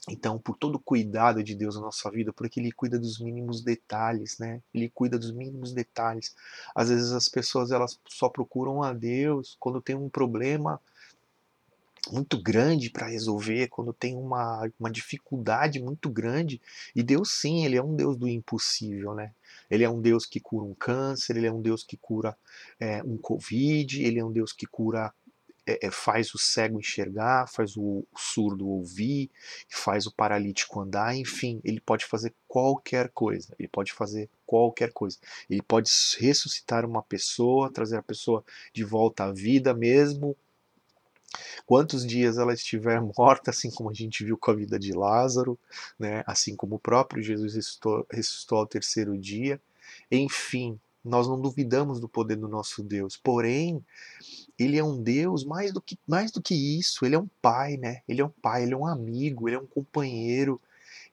Então, 0.10 0.38
por 0.38 0.58
todo 0.58 0.76
o 0.76 0.80
cuidado 0.80 1.42
de 1.42 1.56
Deus 1.56 1.76
na 1.76 1.82
nossa 1.82 2.12
vida, 2.12 2.34
porque 2.34 2.60
Ele 2.60 2.72
cuida 2.74 3.00
dos 3.00 3.20
mínimos 3.20 3.62
detalhes, 3.62 4.38
né? 4.38 4.62
Ele 4.74 4.90
cuida 4.90 5.18
dos 5.18 5.32
mínimos 5.32 5.72
detalhes. 5.72 6.36
Às 6.76 6.90
vezes 6.90 7.12
as 7.14 7.30
pessoas 7.30 7.72
elas 7.72 7.98
só 8.08 8.28
procuram 8.28 8.84
a 8.84 8.92
Deus 8.92 9.56
quando 9.60 9.82
tem 9.82 9.96
um 9.96 10.10
problema 10.10 10.80
muito 12.12 12.42
grande 12.42 12.90
para 12.90 13.08
resolver, 13.08 13.70
quando 13.70 13.94
tem 13.94 14.18
uma, 14.18 14.70
uma 14.78 14.92
dificuldade 14.92 15.82
muito 15.82 16.10
grande. 16.10 16.62
E 16.94 17.02
Deus 17.02 17.32
sim, 17.32 17.64
Ele 17.64 17.78
é 17.78 17.84
um 17.84 17.96
Deus 17.96 18.18
do 18.18 18.28
impossível, 18.28 19.14
né? 19.14 19.32
Ele 19.74 19.84
é 19.84 19.90
um 19.90 20.00
Deus 20.00 20.26
que 20.26 20.40
cura 20.40 20.64
um 20.64 20.76
câncer, 20.76 21.36
Ele 21.36 21.48
é 21.48 21.52
um 21.52 21.62
Deus 21.62 21.84
que 21.84 21.98
cura 21.98 22.38
é, 22.80 23.02
um 23.04 23.18
Covid, 23.18 24.04
Ele 24.04 24.20
é 24.20 24.26
um 24.26 24.32
Deus 24.32 24.54
que 24.54 24.68
cura 24.68 25.12
é, 25.66 25.88
é, 25.88 25.92
faz 25.92 26.34
o 26.34 26.38
cego 26.38 26.80
enxergar, 26.80 27.48
faz 27.48 27.76
o 27.78 28.06
surdo 28.16 28.68
ouvir, 28.68 29.32
faz 29.70 30.06
o 30.06 30.14
paralítico 30.14 30.82
andar, 30.82 31.16
enfim, 31.16 31.62
ele 31.64 31.80
pode 31.80 32.06
fazer 32.06 32.34
qualquer 32.48 33.10
coisa. 33.10 33.56
Ele 33.58 33.70
pode 33.70 33.94
fazer 33.94 34.30
qualquer 34.46 34.92
coisa. 34.92 35.18
Ele 35.50 35.62
pode 35.62 35.90
ressuscitar 36.20 36.86
uma 36.86 37.02
pessoa, 37.02 37.72
trazer 37.72 37.98
a 37.98 38.04
pessoa 38.04 38.44
de 38.74 38.84
volta 38.84 39.24
à 39.24 39.32
vida, 39.32 39.74
mesmo 39.74 40.36
quantos 41.66 42.06
dias 42.06 42.38
ela 42.38 42.54
estiver 42.54 43.02
morta, 43.18 43.52
assim 43.52 43.72
como 43.72 43.90
a 43.90 43.94
gente 43.94 44.24
viu 44.24 44.38
com 44.38 44.52
a 44.52 44.56
vida 44.56 44.80
de 44.80 44.94
Lázaro, 44.94 45.58
né? 45.98 46.24
assim 46.26 46.56
como 46.56 46.76
o 46.76 46.80
próprio 46.80 47.24
Jesus 47.24 47.56
ressuscitou, 47.56 48.06
ressuscitou 48.12 48.58
ao 48.60 48.68
terceiro 48.68 49.18
dia. 49.18 49.60
Enfim, 50.12 50.80
nós 51.04 51.28
não 51.28 51.40
duvidamos 51.40 52.00
do 52.00 52.08
poder 52.08 52.38
do 52.38 52.48
nosso 52.48 52.82
Deus. 52.82 53.18
Porém, 53.18 53.84
ele 54.58 54.78
é 54.78 54.84
um 54.84 55.02
Deus 55.02 55.44
mais 55.44 55.74
do 55.74 55.82
que 55.82 55.98
mais 56.08 56.32
do 56.32 56.42
que 56.42 56.56
isso. 56.56 57.06
Ele 57.06 57.16
é 57.16 57.20
um 57.20 57.28
pai, 57.42 57.76
né? 57.76 58.02
Ele 58.08 58.22
é 58.22 58.26
um 58.26 58.30
pai, 58.30 58.64
ele 58.64 58.74
é 58.74 58.78
um 58.78 58.88
amigo, 58.88 59.50
ele 59.50 59.58
é 59.58 59.60
um 59.60 59.66
companheiro. 59.66 60.62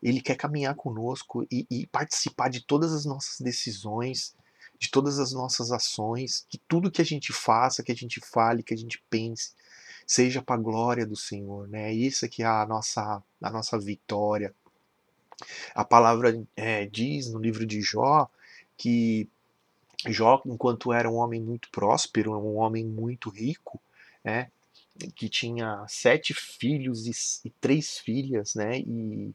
Ele 0.02 0.20
quer 0.20 0.36
caminhar 0.36 0.74
conosco 0.76 1.46
e, 1.50 1.66
e 1.70 1.86
participar 1.88 2.48
de 2.48 2.60
todas 2.64 2.92
as 2.92 3.04
nossas 3.04 3.40
decisões, 3.40 4.34
de 4.78 4.90
todas 4.90 5.18
as 5.18 5.32
nossas 5.32 5.72
ações, 5.72 6.46
que 6.48 6.58
tudo 6.68 6.90
que 6.90 7.02
a 7.02 7.04
gente 7.04 7.32
faça, 7.32 7.82
que 7.82 7.92
a 7.92 7.96
gente 7.96 8.20
fale, 8.20 8.62
que 8.62 8.72
a 8.72 8.76
gente 8.76 9.02
pense, 9.10 9.52
seja 10.10 10.42
para 10.42 10.56
a 10.56 10.58
glória 10.58 11.06
do 11.06 11.14
Senhor, 11.14 11.68
né? 11.68 11.92
Isso 11.92 12.28
que 12.28 12.42
é 12.42 12.46
a 12.46 12.66
nossa 12.66 13.22
a 13.40 13.50
nossa 13.50 13.78
vitória. 13.78 14.52
A 15.72 15.84
palavra 15.84 16.44
é, 16.56 16.84
diz 16.84 17.30
no 17.30 17.38
livro 17.38 17.64
de 17.64 17.80
Jó 17.80 18.28
que 18.76 19.28
Jó, 20.08 20.42
enquanto 20.44 20.92
era 20.92 21.08
um 21.08 21.14
homem 21.14 21.40
muito 21.40 21.70
próspero, 21.70 22.36
um 22.36 22.56
homem 22.56 22.84
muito 22.84 23.30
rico, 23.30 23.80
né, 24.24 24.50
que 25.14 25.28
tinha 25.28 25.84
sete 25.86 26.34
filhos 26.34 27.06
e, 27.06 27.46
e 27.46 27.50
três 27.60 27.98
filhas, 27.98 28.54
né, 28.56 28.80
e, 28.80 29.32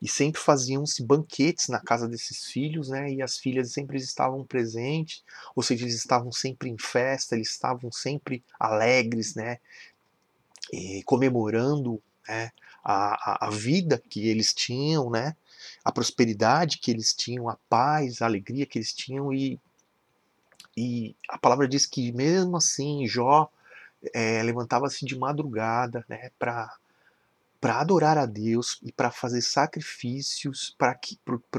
e 0.00 0.08
sempre 0.08 0.40
faziam-se 0.40 1.02
banquetes 1.02 1.68
na 1.68 1.80
casa 1.80 2.08
desses 2.08 2.46
filhos, 2.46 2.88
né, 2.88 3.12
e 3.12 3.20
as 3.20 3.36
filhas 3.36 3.72
sempre 3.72 3.98
estavam 3.98 4.44
presentes, 4.44 5.24
ou 5.54 5.62
seja, 5.62 5.84
eles 5.84 5.96
estavam 5.96 6.30
sempre 6.30 6.70
em 6.70 6.78
festa, 6.78 7.34
eles 7.34 7.50
estavam 7.50 7.90
sempre 7.90 8.44
alegres, 8.58 9.34
né, 9.34 9.58
comemorando 11.04 12.02
né, 12.28 12.50
a, 12.84 13.46
a, 13.46 13.46
a 13.46 13.50
vida 13.50 14.02
que 14.08 14.28
eles 14.28 14.52
tinham, 14.52 15.10
né, 15.10 15.36
a 15.84 15.92
prosperidade 15.92 16.78
que 16.78 16.90
eles 16.90 17.12
tinham, 17.14 17.48
a 17.48 17.56
paz, 17.68 18.20
a 18.20 18.26
alegria 18.26 18.66
que 18.66 18.78
eles 18.78 18.92
tinham 18.92 19.32
e 19.32 19.60
e 20.76 21.16
a 21.30 21.38
palavra 21.38 21.66
diz 21.66 21.86
que 21.86 22.12
mesmo 22.12 22.58
assim 22.58 23.06
Jó 23.06 23.48
é, 24.12 24.42
levantava-se 24.42 25.06
de 25.06 25.16
madrugada 25.18 26.04
né, 26.06 26.30
para 26.38 26.76
para 27.66 27.80
adorar 27.80 28.16
a 28.16 28.26
Deus 28.26 28.78
e 28.80 28.92
para 28.92 29.10
fazer 29.10 29.42
sacrifícios 29.42 30.72
para 30.78 30.94
que, 30.94 31.18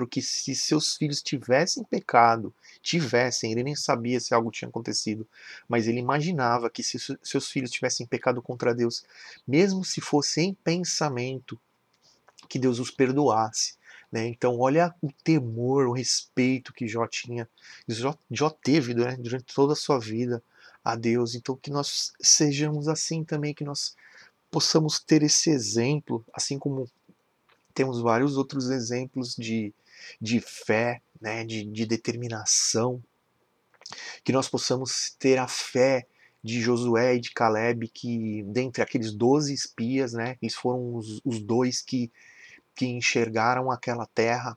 que 0.09 0.21
se 0.21 0.55
seus 0.55 0.95
filhos 0.95 1.21
tivessem 1.21 1.83
pecado, 1.83 2.55
tivessem, 2.81 3.51
ele 3.51 3.61
nem 3.61 3.75
sabia 3.75 4.17
se 4.17 4.33
algo 4.33 4.49
tinha 4.49 4.69
acontecido, 4.69 5.27
mas 5.67 5.85
ele 5.85 5.99
imaginava 5.99 6.69
que 6.69 6.81
se 6.81 6.97
seus 7.21 7.49
filhos 7.49 7.71
tivessem 7.71 8.07
pecado 8.07 8.41
contra 8.41 8.73
Deus, 8.73 9.03
mesmo 9.45 9.83
se 9.83 9.99
fosse 9.99 10.39
em 10.39 10.53
pensamento, 10.53 11.59
que 12.47 12.57
Deus 12.57 12.79
os 12.79 12.89
perdoasse. 12.89 13.75
Né? 14.09 14.27
Então, 14.27 14.57
olha 14.57 14.95
o 15.01 15.11
temor, 15.11 15.87
o 15.87 15.91
respeito 15.91 16.71
que 16.71 16.87
Jó 16.87 17.05
tinha, 17.05 17.49
Jó, 17.85 18.17
Jó 18.31 18.49
teve 18.49 18.93
né, 18.93 19.17
durante 19.17 19.53
toda 19.53 19.73
a 19.73 19.75
sua 19.75 19.99
vida 19.99 20.41
a 20.85 20.95
Deus. 20.95 21.35
Então, 21.35 21.57
que 21.57 21.69
nós 21.69 22.13
sejamos 22.21 22.87
assim 22.87 23.25
também, 23.25 23.53
que 23.53 23.65
nós 23.65 23.93
possamos 24.49 24.99
ter 24.99 25.23
esse 25.23 25.49
exemplo, 25.49 26.25
assim 26.33 26.57
como 26.57 26.89
temos 27.73 28.01
vários 28.01 28.37
outros 28.37 28.69
exemplos 28.69 29.35
de, 29.35 29.73
de 30.19 30.39
fé, 30.39 31.01
né, 31.21 31.43
de, 31.43 31.63
de 31.63 31.85
determinação, 31.85 33.03
que 34.23 34.31
nós 34.31 34.49
possamos 34.49 35.15
ter 35.19 35.37
a 35.37 35.47
fé 35.47 36.05
de 36.43 36.61
Josué 36.61 37.15
e 37.15 37.19
de 37.19 37.31
Caleb, 37.31 37.87
que 37.89 38.43
dentre 38.43 38.81
aqueles 38.81 39.11
doze 39.11 39.53
espias, 39.53 40.13
né, 40.13 40.37
eles 40.41 40.55
foram 40.55 40.95
os, 40.95 41.21
os 41.23 41.41
dois 41.41 41.81
que 41.81 42.11
que 42.77 42.85
enxergaram 42.85 43.71
aquela 43.71 44.05
terra 44.05 44.55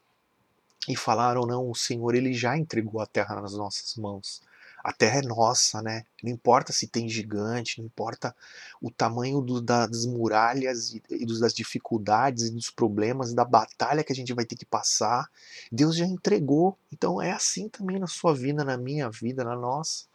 e 0.86 0.94
falaram: 0.94 1.42
não, 1.42 1.68
o 1.68 1.74
Senhor 1.74 2.14
ele 2.14 2.34
já 2.34 2.56
entregou 2.56 3.00
a 3.00 3.06
terra 3.06 3.40
nas 3.40 3.54
nossas 3.54 3.96
mãos. 3.96 4.42
A 4.82 4.92
terra 4.92 5.18
é 5.18 5.22
nossa, 5.22 5.82
né? 5.82 6.04
Não 6.22 6.30
importa 6.30 6.72
se 6.72 6.86
tem 6.86 7.08
gigante, 7.08 7.78
não 7.78 7.86
importa 7.86 8.34
o 8.80 8.90
tamanho 8.90 9.40
do, 9.40 9.60
das 9.60 10.06
muralhas 10.06 10.94
e, 10.94 11.02
e 11.10 11.26
das 11.38 11.52
dificuldades 11.52 12.44
e 12.44 12.50
dos 12.50 12.70
problemas, 12.70 13.34
da 13.34 13.44
batalha 13.44 14.02
que 14.04 14.12
a 14.12 14.16
gente 14.16 14.32
vai 14.32 14.44
ter 14.44 14.56
que 14.56 14.66
passar. 14.66 15.30
Deus 15.70 15.96
já 15.96 16.06
entregou. 16.06 16.78
Então 16.92 17.20
é 17.20 17.30
assim 17.30 17.68
também 17.68 17.98
na 17.98 18.06
sua 18.06 18.34
vida, 18.34 18.64
na 18.64 18.76
minha 18.76 19.10
vida, 19.10 19.44
na 19.44 19.56
nossa. 19.56 20.10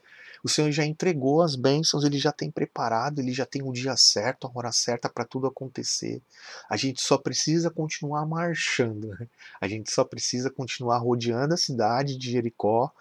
O 0.45 0.48
Senhor 0.48 0.72
já 0.72 0.86
entregou 0.86 1.41
as 1.41 1.55
bênçãos, 1.55 2.03
ele 2.03 2.19
já 2.19 2.31
tem 2.31 2.51
preparado, 2.51 3.17
ele 3.17 3.34
já 3.34 3.48
tem 3.48 3.63
o 3.63 3.72
dia 3.72 3.98
certo, 3.98 4.45
a 4.45 4.51
hora 4.53 4.72
certa 4.72 5.10
para 5.10 5.25
tudo 5.25 5.48
acontecer. 5.48 6.22
A 6.69 6.77
gente 6.77 7.01
só 7.01 7.17
precisa 7.17 7.72
continuar 7.72 8.27
marchando, 8.27 9.07
né? 9.07 9.27
a 9.60 9.67
gente 9.67 9.91
só 9.91 10.03
precisa 10.03 10.51
continuar 10.51 11.00
rodeando 11.00 11.55
a 11.55 11.57
cidade 11.57 12.15
de 12.15 12.31
Jericó, 12.31 12.91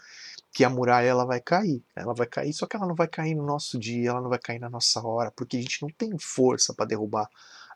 que 0.54 0.64
a 0.64 0.70
muralha 0.70 1.06
ela 1.06 1.26
vai 1.26 1.40
cair. 1.40 1.82
Ela 1.94 2.14
vai 2.14 2.26
cair, 2.26 2.54
só 2.54 2.66
que 2.66 2.76
ela 2.76 2.86
não 2.86 2.94
vai 2.94 3.08
cair 3.08 3.34
no 3.34 3.44
nosso 3.44 3.78
dia, 3.78 4.08
ela 4.10 4.22
não 4.22 4.30
vai 4.30 4.38
cair 4.38 4.58
na 4.58 4.70
nossa 4.70 5.02
hora, 5.06 5.30
porque 5.30 5.58
a 5.58 5.60
gente 5.60 5.82
não 5.82 5.90
tem 5.90 6.16
força 6.18 6.72
para 6.72 6.86
derrubar 6.86 7.28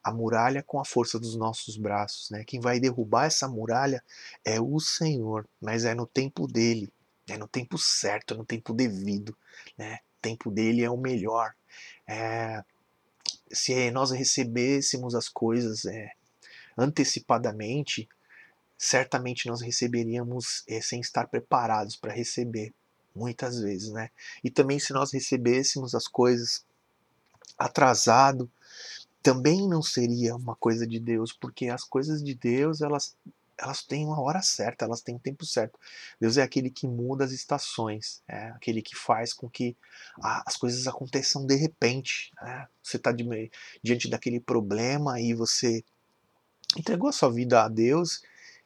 a 0.02 0.12
muralha 0.12 0.62
com 0.62 0.80
a 0.80 0.84
força 0.84 1.18
dos 1.18 1.36
nossos 1.36 1.76
braços, 1.76 2.30
né? 2.30 2.44
Quem 2.44 2.60
vai 2.60 2.80
derrubar 2.80 3.26
essa 3.26 3.48
muralha 3.48 4.02
é 4.44 4.60
o 4.60 4.78
Senhor, 4.80 5.46
mas 5.60 5.84
é 5.84 5.94
no 5.94 6.06
tempo 6.06 6.46
dele 6.46 6.90
é 7.32 7.38
no 7.38 7.46
tempo 7.46 7.78
certo, 7.78 8.34
no 8.34 8.44
tempo 8.44 8.72
devido. 8.72 9.36
Né? 9.76 9.98
O 10.18 10.22
tempo 10.22 10.50
dele 10.50 10.82
é 10.82 10.90
o 10.90 10.96
melhor. 10.96 11.54
É, 12.06 12.64
se 13.52 13.90
nós 13.90 14.10
recebêssemos 14.10 15.14
as 15.14 15.28
coisas 15.28 15.84
é, 15.84 16.12
antecipadamente, 16.76 18.08
certamente 18.78 19.48
nós 19.48 19.60
receberíamos 19.60 20.62
é, 20.68 20.80
sem 20.80 21.00
estar 21.00 21.26
preparados 21.26 21.96
para 21.96 22.12
receber, 22.12 22.72
muitas 23.14 23.60
vezes, 23.60 23.90
né? 23.90 24.10
E 24.44 24.50
também 24.50 24.78
se 24.78 24.92
nós 24.92 25.12
recebêssemos 25.12 25.96
as 25.96 26.06
coisas 26.06 26.64
atrasado, 27.58 28.48
também 29.20 29.68
não 29.68 29.82
seria 29.82 30.36
uma 30.36 30.54
coisa 30.54 30.86
de 30.86 31.00
Deus, 31.00 31.32
porque 31.32 31.66
as 31.66 31.82
coisas 31.82 32.22
de 32.22 32.34
Deus 32.34 32.80
elas 32.80 33.16
elas 33.60 33.82
têm 33.82 34.06
uma 34.06 34.20
hora 34.20 34.40
certa, 34.40 34.84
elas 34.84 35.00
têm 35.00 35.16
um 35.16 35.18
tempo 35.18 35.44
certo. 35.44 35.80
Deus 36.20 36.36
é 36.36 36.42
aquele 36.42 36.70
que 36.70 36.86
muda 36.86 37.24
as 37.24 37.32
estações, 37.32 38.22
é 38.28 38.50
aquele 38.50 38.80
que 38.80 38.94
faz 38.94 39.32
com 39.32 39.50
que 39.50 39.76
as 40.22 40.56
coisas 40.56 40.86
aconteçam 40.86 41.44
de 41.44 41.56
repente. 41.56 42.32
Né? 42.40 42.68
Você 42.80 42.98
está 42.98 43.12
diante 43.82 44.08
daquele 44.08 44.38
problema 44.38 45.20
e 45.20 45.34
você 45.34 45.84
entregou 46.76 47.08
a 47.08 47.12
sua 47.12 47.32
vida 47.32 47.64
a 47.64 47.68
Deus 47.68 48.22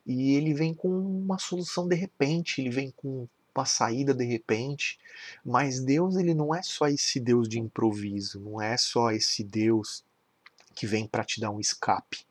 e 0.07 0.35
ele 0.35 0.53
vem 0.53 0.75
com 0.75 0.89
uma 0.89 1.39
solução 1.39 1.87
de 1.87 1.95
repente, 1.95 2.61
ele 2.61 2.71
vem 2.71 2.91
com 2.91 3.29
uma 3.55 3.67
saída 3.67 4.15
de 4.15 4.25
repente, 4.25 4.99
mas 5.45 5.81
Deus 5.81 6.17
ele 6.17 6.35
não 6.35 6.55
é 6.55 6.63
só 6.63 6.89
esse 6.89 7.21
Deus 7.21 7.49
de 7.49 7.59
improviso, 7.59 8.41
não 8.41 8.61
é 8.61 8.77
só 8.77 9.11
esse 9.11 9.45
Deus 9.45 10.05
que 10.75 10.87
vem 10.87 11.07
para 11.07 11.25
te 11.25 11.41
dar 11.41 11.51
um 11.51 11.61
escape. 11.61 12.27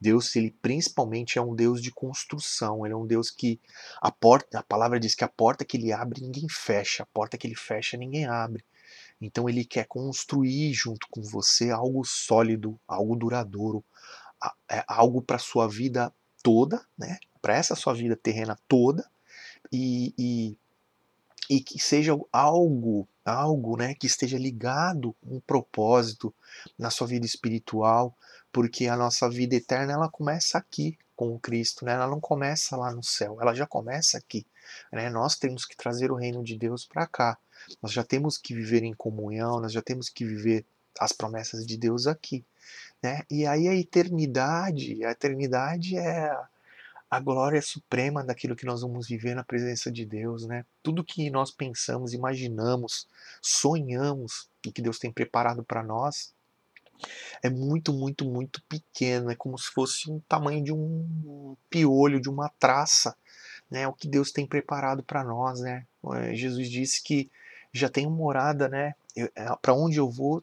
Deus, 0.00 0.34
ele 0.34 0.50
principalmente 0.50 1.38
é 1.38 1.42
um 1.42 1.54
Deus 1.54 1.80
de 1.80 1.92
construção, 1.92 2.84
ele 2.84 2.94
é 2.94 2.96
um 2.96 3.06
Deus 3.06 3.30
que 3.30 3.60
a 4.00 4.10
porta, 4.10 4.58
a 4.58 4.62
palavra 4.62 4.98
diz 4.98 5.14
que 5.14 5.24
a 5.24 5.28
porta 5.28 5.64
que 5.64 5.76
ele 5.76 5.92
abre 5.92 6.20
ninguém 6.20 6.48
fecha, 6.48 7.04
a 7.04 7.06
porta 7.06 7.38
que 7.38 7.46
ele 7.46 7.54
fecha 7.54 7.96
ninguém 7.96 8.26
abre. 8.26 8.64
Então 9.20 9.48
ele 9.48 9.64
quer 9.64 9.86
construir 9.86 10.72
junto 10.72 11.06
com 11.08 11.22
você 11.22 11.70
algo 11.70 12.04
sólido, 12.04 12.78
algo 12.88 13.14
duradouro, 13.14 13.84
é, 14.68 14.84
algo 14.88 15.22
para 15.22 15.38
sua 15.38 15.68
vida 15.68 16.12
toda, 16.42 16.84
né? 16.96 17.18
Para 17.40 17.56
essa 17.56 17.74
sua 17.74 17.94
vida 17.94 18.16
terrena 18.16 18.58
toda 18.68 19.08
e, 19.72 20.14
e 20.18 20.56
e 21.50 21.60
que 21.60 21.78
seja 21.78 22.18
algo, 22.32 23.06
algo, 23.24 23.76
né, 23.76 23.94
que 23.94 24.06
esteja 24.06 24.38
ligado 24.38 25.14
um 25.22 25.40
propósito 25.40 26.34
na 26.78 26.88
sua 26.88 27.06
vida 27.06 27.26
espiritual, 27.26 28.16
porque 28.50 28.86
a 28.86 28.96
nossa 28.96 29.28
vida 29.28 29.54
eterna 29.54 29.92
ela 29.92 30.08
começa 30.08 30.56
aqui 30.56 30.96
com 31.14 31.34
o 31.34 31.38
Cristo, 31.38 31.84
né? 31.84 31.92
Ela 31.92 32.08
não 32.08 32.20
começa 32.20 32.76
lá 32.76 32.90
no 32.90 33.02
céu, 33.02 33.38
ela 33.40 33.54
já 33.54 33.66
começa 33.66 34.18
aqui, 34.18 34.46
né? 34.90 35.10
Nós 35.10 35.36
temos 35.36 35.64
que 35.64 35.76
trazer 35.76 36.10
o 36.10 36.16
reino 36.16 36.42
de 36.42 36.56
Deus 36.56 36.86
para 36.86 37.06
cá. 37.06 37.38
Nós 37.82 37.92
já 37.92 38.02
temos 38.02 38.38
que 38.38 38.54
viver 38.54 38.82
em 38.82 38.94
comunhão, 38.94 39.60
nós 39.60 39.72
já 39.72 39.82
temos 39.82 40.08
que 40.08 40.24
viver 40.24 40.64
as 40.98 41.12
promessas 41.12 41.66
de 41.66 41.76
Deus 41.76 42.06
aqui, 42.06 42.44
né? 43.02 43.22
E 43.30 43.46
aí 43.46 43.68
a 43.68 43.74
eternidade, 43.74 45.04
a 45.04 45.10
eternidade 45.10 45.96
é 45.96 46.30
a 47.10 47.20
glória 47.20 47.60
suprema 47.60 48.24
daquilo 48.24 48.56
que 48.56 48.64
nós 48.64 48.80
vamos 48.80 49.08
viver 49.08 49.34
na 49.34 49.44
presença 49.44 49.90
de 49.90 50.06
Deus, 50.06 50.46
né? 50.46 50.64
Tudo 50.82 51.04
que 51.04 51.30
nós 51.30 51.50
pensamos, 51.50 52.14
imaginamos, 52.14 53.06
sonhamos 53.40 54.48
e 54.64 54.72
que 54.72 54.80
Deus 54.80 54.98
tem 54.98 55.12
preparado 55.12 55.62
para 55.62 55.82
nós 55.82 56.32
é 57.42 57.50
muito, 57.50 57.92
muito, 57.92 58.24
muito 58.24 58.62
pequeno, 58.62 59.30
é 59.30 59.34
como 59.34 59.58
se 59.58 59.70
fosse 59.70 60.10
um 60.10 60.20
tamanho 60.20 60.62
de 60.62 60.72
um 60.72 61.56
piolho, 61.68 62.20
de 62.20 62.28
uma 62.28 62.48
traça, 62.48 63.16
né? 63.70 63.86
O 63.88 63.92
que 63.92 64.08
Deus 64.08 64.30
tem 64.30 64.46
preparado 64.46 65.02
para 65.02 65.24
nós, 65.24 65.60
né? 65.60 65.86
É, 66.14 66.34
Jesus 66.34 66.70
disse 66.70 67.02
que 67.02 67.30
já 67.72 67.88
tem 67.88 68.08
morada, 68.08 68.68
né? 68.68 68.94
É, 69.16 69.28
para 69.60 69.74
onde 69.74 69.98
eu 69.98 70.10
vou, 70.10 70.42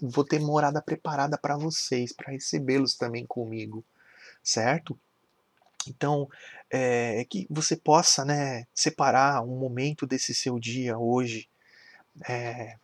vou, 0.00 0.24
ter 0.24 0.40
morada 0.40 0.80
preparada 0.80 1.36
para 1.36 1.56
vocês, 1.56 2.12
para 2.12 2.32
recebê-los 2.32 2.94
também 2.94 3.26
comigo, 3.26 3.84
certo? 4.42 4.98
Então, 5.88 6.28
é, 6.70 7.20
é, 7.20 7.24
que 7.24 7.46
você 7.50 7.76
possa 7.76 8.24
né, 8.24 8.66
separar 8.74 9.42
um 9.42 9.58
momento 9.58 10.06
desse 10.06 10.34
seu 10.34 10.58
dia 10.58 10.98
hoje, 10.98 11.48
é, 12.28 12.76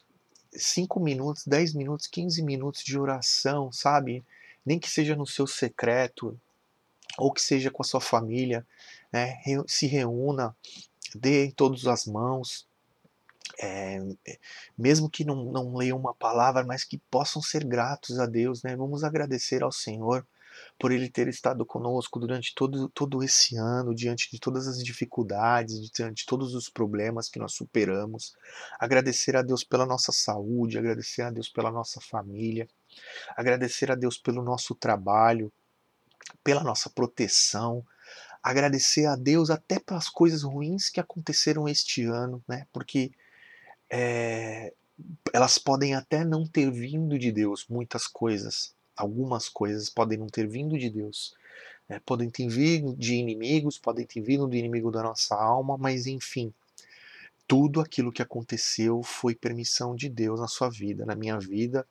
5 0.52 0.98
minutos, 1.00 1.46
10 1.46 1.74
minutos, 1.74 2.06
15 2.06 2.42
minutos 2.42 2.82
de 2.82 2.98
oração, 2.98 3.70
sabe? 3.70 4.24
Nem 4.64 4.78
que 4.78 4.90
seja 4.90 5.14
no 5.14 5.26
seu 5.26 5.46
secreto, 5.46 6.38
ou 7.18 7.32
que 7.32 7.40
seja 7.40 7.70
com 7.70 7.82
a 7.82 7.86
sua 7.86 8.00
família, 8.00 8.66
né? 9.12 9.36
se 9.66 9.86
reúna, 9.86 10.56
dê 11.14 11.52
todas 11.52 11.86
as 11.86 12.06
mãos, 12.06 12.66
é, 13.60 14.00
mesmo 14.76 15.08
que 15.08 15.24
não, 15.24 15.44
não 15.44 15.74
leiam 15.74 15.98
uma 15.98 16.14
palavra, 16.14 16.64
mas 16.64 16.84
que 16.84 16.98
possam 17.10 17.40
ser 17.40 17.64
gratos 17.64 18.18
a 18.18 18.26
Deus, 18.26 18.62
né? 18.62 18.76
Vamos 18.76 19.04
agradecer 19.04 19.62
ao 19.62 19.72
Senhor 19.72 20.26
por 20.78 20.90
Ele 20.90 21.08
ter 21.08 21.28
estado 21.28 21.64
conosco 21.64 22.18
durante 22.18 22.54
todo, 22.54 22.88
todo 22.88 23.22
esse 23.22 23.56
ano, 23.56 23.94
diante 23.94 24.30
de 24.30 24.38
todas 24.38 24.66
as 24.66 24.82
dificuldades, 24.82 25.90
diante 25.90 26.22
de 26.22 26.26
todos 26.26 26.54
os 26.54 26.68
problemas 26.68 27.28
que 27.28 27.38
nós 27.38 27.52
superamos. 27.52 28.34
Agradecer 28.78 29.36
a 29.36 29.42
Deus 29.42 29.62
pela 29.64 29.86
nossa 29.86 30.12
saúde, 30.12 30.78
agradecer 30.78 31.22
a 31.22 31.30
Deus 31.30 31.48
pela 31.48 31.70
nossa 31.70 32.00
família, 32.00 32.68
agradecer 33.36 33.90
a 33.90 33.94
Deus 33.94 34.18
pelo 34.18 34.42
nosso 34.42 34.74
trabalho, 34.74 35.52
pela 36.42 36.62
nossa 36.62 36.90
proteção, 36.90 37.84
agradecer 38.42 39.06
a 39.06 39.16
Deus 39.16 39.50
até 39.50 39.78
pelas 39.78 40.08
coisas 40.08 40.42
ruins 40.42 40.88
que 40.88 41.00
aconteceram 41.00 41.68
este 41.68 42.04
ano, 42.04 42.42
né? 42.46 42.66
Porque 42.72 43.10
é, 43.90 44.72
elas 45.32 45.58
podem 45.58 45.94
até 45.94 46.24
não 46.24 46.46
ter 46.46 46.70
vindo 46.70 47.18
de 47.18 47.30
Deus, 47.30 47.66
muitas 47.68 48.06
coisas, 48.06 48.74
algumas 48.96 49.48
coisas 49.48 49.90
podem 49.90 50.18
não 50.18 50.26
ter 50.26 50.46
vindo 50.46 50.78
de 50.78 50.90
Deus. 50.90 51.34
É, 51.88 52.00
podem 52.00 52.28
ter 52.28 52.48
vindo 52.48 52.96
de 52.96 53.14
inimigos, 53.14 53.78
podem 53.78 54.04
ter 54.04 54.20
vindo 54.20 54.48
do 54.48 54.56
inimigo 54.56 54.90
da 54.90 55.04
nossa 55.04 55.36
alma, 55.36 55.76
mas 55.78 56.06
enfim, 56.06 56.52
tudo 57.46 57.80
aquilo 57.80 58.10
que 58.10 58.22
aconteceu 58.22 59.02
foi 59.04 59.34
permissão 59.36 59.94
de 59.94 60.08
Deus 60.08 60.40
na 60.40 60.48
sua 60.48 60.68
vida, 60.68 61.06
na 61.06 61.14
minha 61.14 61.38
vida, 61.38 61.86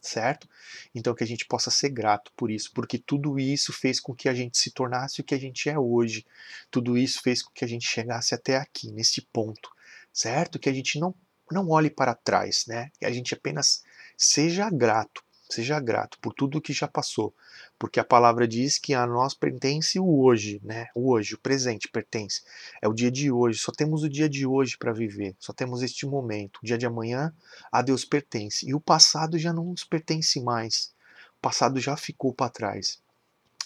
certo? 0.00 0.48
Então 0.92 1.14
que 1.14 1.22
a 1.22 1.26
gente 1.26 1.46
possa 1.46 1.70
ser 1.70 1.90
grato 1.90 2.32
por 2.36 2.50
isso, 2.50 2.72
porque 2.72 2.98
tudo 2.98 3.38
isso 3.38 3.72
fez 3.72 4.00
com 4.00 4.12
que 4.14 4.28
a 4.28 4.34
gente 4.34 4.58
se 4.58 4.72
tornasse 4.72 5.20
o 5.20 5.24
que 5.24 5.34
a 5.34 5.38
gente 5.38 5.68
é 5.68 5.78
hoje. 5.78 6.26
Tudo 6.70 6.98
isso 6.98 7.22
fez 7.22 7.42
com 7.42 7.52
que 7.52 7.64
a 7.64 7.68
gente 7.68 7.86
chegasse 7.86 8.34
até 8.34 8.56
aqui, 8.56 8.90
nesse 8.90 9.22
ponto, 9.22 9.70
certo? 10.12 10.58
Que 10.58 10.68
a 10.68 10.72
gente 10.72 10.98
não 10.98 11.14
não 11.54 11.68
olhe 11.70 11.90
para 11.90 12.14
trás, 12.14 12.64
né? 12.66 12.90
Que 12.98 13.06
a 13.06 13.10
gente 13.10 13.34
apenas 13.34 13.82
seja 14.16 14.68
grato 14.70 15.22
Seja 15.50 15.80
grato 15.80 16.18
por 16.20 16.34
tudo 16.34 16.60
que 16.60 16.74
já 16.74 16.86
passou, 16.86 17.34
porque 17.78 17.98
a 17.98 18.04
palavra 18.04 18.46
diz 18.46 18.76
que 18.76 18.92
a 18.92 19.06
nós 19.06 19.32
pertence 19.32 19.98
o 19.98 20.20
hoje, 20.20 20.60
né? 20.62 20.88
O 20.94 21.10
hoje, 21.10 21.34
o 21.34 21.38
presente 21.38 21.88
pertence. 21.88 22.42
É 22.82 22.88
o 22.88 22.92
dia 22.92 23.10
de 23.10 23.32
hoje, 23.32 23.58
só 23.58 23.72
temos 23.72 24.02
o 24.02 24.10
dia 24.10 24.28
de 24.28 24.46
hoje 24.46 24.76
para 24.76 24.92
viver, 24.92 25.34
só 25.38 25.54
temos 25.54 25.82
este 25.82 26.04
momento. 26.04 26.58
O 26.62 26.66
dia 26.66 26.76
de 26.76 26.84
amanhã 26.84 27.34
a 27.72 27.80
Deus 27.80 28.04
pertence 28.04 28.68
e 28.68 28.74
o 28.74 28.80
passado 28.80 29.38
já 29.38 29.50
não 29.50 29.64
nos 29.64 29.84
pertence 29.84 30.38
mais. 30.38 30.92
O 31.38 31.40
passado 31.40 31.80
já 31.80 31.96
ficou 31.96 32.34
para 32.34 32.50
trás. 32.50 33.00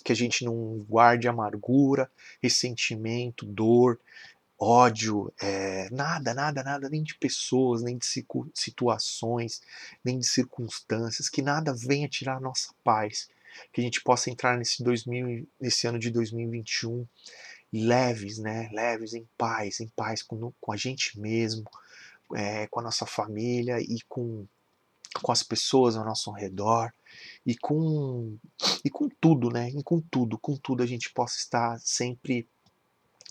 Que 0.04 0.12
a 0.12 0.16
gente 0.16 0.44
não 0.44 0.86
guarde 0.88 1.26
amargura, 1.26 2.08
ressentimento, 2.40 3.44
dor, 3.44 3.98
ódio, 4.62 5.32
é, 5.42 5.90
nada, 5.90 6.32
nada, 6.32 6.62
nada, 6.62 6.88
nem 6.88 7.02
de 7.02 7.16
pessoas, 7.16 7.82
nem 7.82 7.98
de 7.98 8.06
situações, 8.54 9.60
nem 10.04 10.20
de 10.20 10.26
circunstâncias, 10.26 11.28
que 11.28 11.42
nada 11.42 11.74
venha 11.74 12.08
tirar 12.08 12.36
a 12.36 12.40
nossa 12.40 12.72
paz, 12.84 13.28
que 13.72 13.80
a 13.80 13.84
gente 13.84 14.00
possa 14.02 14.30
entrar 14.30 14.56
nesse, 14.56 14.82
2000, 14.84 15.48
nesse 15.60 15.86
ano 15.88 15.98
de 15.98 16.10
2021 16.10 17.04
leves, 17.72 18.38
né, 18.38 18.70
leves 18.72 19.14
em 19.14 19.26
paz, 19.36 19.80
em 19.80 19.88
paz 19.88 20.22
com, 20.22 20.52
com 20.60 20.72
a 20.72 20.76
gente 20.76 21.18
mesmo, 21.18 21.64
é, 22.34 22.68
com 22.68 22.78
a 22.78 22.84
nossa 22.84 23.04
família 23.04 23.80
e 23.80 24.00
com, 24.08 24.46
com 25.20 25.32
as 25.32 25.42
pessoas 25.42 25.96
ao 25.96 26.04
nosso 26.04 26.30
redor 26.30 26.92
e 27.44 27.56
com 27.56 28.36
e 28.84 28.90
com 28.90 29.08
tudo, 29.08 29.48
né, 29.50 29.70
e 29.70 29.82
com 29.82 30.00
tudo, 30.00 30.38
com 30.38 30.56
tudo 30.56 30.82
a 30.84 30.86
gente 30.86 31.12
possa 31.12 31.36
estar 31.36 31.80
sempre 31.80 32.46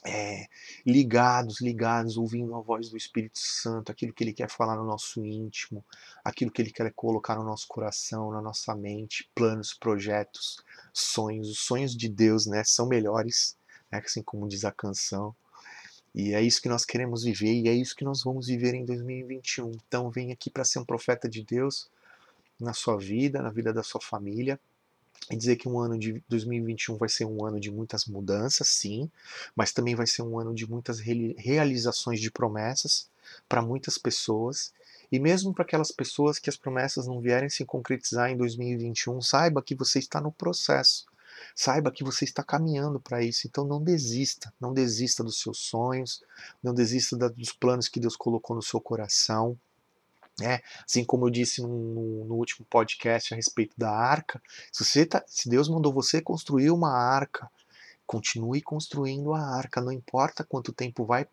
é, 0.03 0.47
ligados, 0.85 1.61
ligados, 1.61 2.17
ouvindo 2.17 2.55
a 2.55 2.61
voz 2.61 2.89
do 2.89 2.97
Espírito 2.97 3.37
Santo, 3.37 3.91
aquilo 3.91 4.13
que 4.13 4.23
ele 4.23 4.33
quer 4.33 4.49
falar 4.49 4.75
no 4.75 4.83
nosso 4.83 5.23
íntimo, 5.25 5.85
aquilo 6.23 6.51
que 6.51 6.61
ele 6.61 6.71
quer 6.71 6.91
colocar 6.93 7.35
no 7.35 7.43
nosso 7.43 7.67
coração, 7.67 8.31
na 8.31 8.41
nossa 8.41 8.75
mente, 8.75 9.29
planos, 9.35 9.73
projetos, 9.73 10.63
sonhos. 10.91 11.49
Os 11.49 11.59
sonhos 11.59 11.95
de 11.95 12.09
Deus 12.09 12.47
né, 12.47 12.63
são 12.63 12.87
melhores, 12.87 13.55
né, 13.91 14.01
assim 14.03 14.23
como 14.23 14.47
diz 14.47 14.65
a 14.65 14.71
canção. 14.71 15.35
E 16.13 16.33
é 16.33 16.41
isso 16.41 16.61
que 16.61 16.67
nós 16.67 16.83
queremos 16.83 17.23
viver 17.23 17.53
e 17.53 17.69
é 17.69 17.73
isso 17.73 17.95
que 17.95 18.03
nós 18.03 18.23
vamos 18.23 18.47
viver 18.47 18.73
em 18.73 18.83
2021. 18.83 19.71
Então, 19.87 20.09
vem 20.09 20.31
aqui 20.31 20.49
para 20.49 20.65
ser 20.65 20.79
um 20.79 20.85
profeta 20.85 21.29
de 21.29 21.43
Deus 21.43 21.89
na 22.59 22.73
sua 22.73 22.97
vida, 22.97 23.41
na 23.41 23.49
vida 23.49 23.71
da 23.71 23.81
sua 23.81 24.01
família 24.01 24.59
e 25.31 25.37
dizer 25.37 25.55
que 25.55 25.69
um 25.69 25.79
ano 25.79 25.97
de 25.97 26.21
2021 26.27 26.97
vai 26.97 27.07
ser 27.07 27.23
um 27.25 27.45
ano 27.45 27.59
de 27.59 27.71
muitas 27.71 28.05
mudanças, 28.05 28.67
sim, 28.67 29.09
mas 29.55 29.71
também 29.71 29.95
vai 29.95 30.05
ser 30.05 30.23
um 30.23 30.37
ano 30.37 30.53
de 30.53 30.69
muitas 30.69 30.99
realizações 30.99 32.19
de 32.19 32.29
promessas 32.29 33.09
para 33.47 33.61
muitas 33.61 33.97
pessoas. 33.97 34.73
E 35.09 35.19
mesmo 35.19 35.53
para 35.53 35.63
aquelas 35.63 35.91
pessoas 35.91 36.37
que 36.37 36.49
as 36.49 36.57
promessas 36.57 37.07
não 37.07 37.21
vierem 37.21 37.49
se 37.49 37.65
concretizar 37.65 38.29
em 38.29 38.37
2021, 38.37 39.21
saiba 39.21 39.61
que 39.61 39.73
você 39.73 39.99
está 39.99 40.19
no 40.19 40.31
processo. 40.31 41.05
Saiba 41.55 41.91
que 41.91 42.03
você 42.03 42.25
está 42.25 42.43
caminhando 42.43 42.99
para 42.99 43.23
isso, 43.23 43.47
então 43.47 43.65
não 43.65 43.81
desista, 43.81 44.53
não 44.59 44.73
desista 44.73 45.23
dos 45.23 45.39
seus 45.39 45.59
sonhos, 45.59 46.21
não 46.61 46.73
desista 46.73 47.17
dos 47.29 47.53
planos 47.53 47.87
que 47.87 48.01
Deus 48.01 48.17
colocou 48.17 48.55
no 48.55 48.61
seu 48.61 48.81
coração. 48.81 49.57
Né? 50.39 50.59
Assim 50.85 51.03
como 51.03 51.27
eu 51.27 51.29
disse 51.29 51.61
no, 51.61 52.25
no, 52.25 52.35
último 52.35 52.65
podcast 52.69 53.33
a 53.33 53.37
respeito 53.37 53.75
da 53.77 53.91
arca, 53.91 54.41
se, 54.71 55.05
tá, 55.05 55.23
se 55.27 55.49
Deus 55.49 55.69
mandou 55.69 55.93
você 55.93 56.21
construir 56.21 56.71
uma 56.71 56.91
arca, 56.91 57.49
continue 58.07 58.61
construindo 58.61 59.33
a 59.33 59.39
arca, 59.39 59.81
não 59.81 59.91
importa 59.91 60.43
quanto 60.43 60.73
tempo 60.73 61.05
vai 61.05 61.27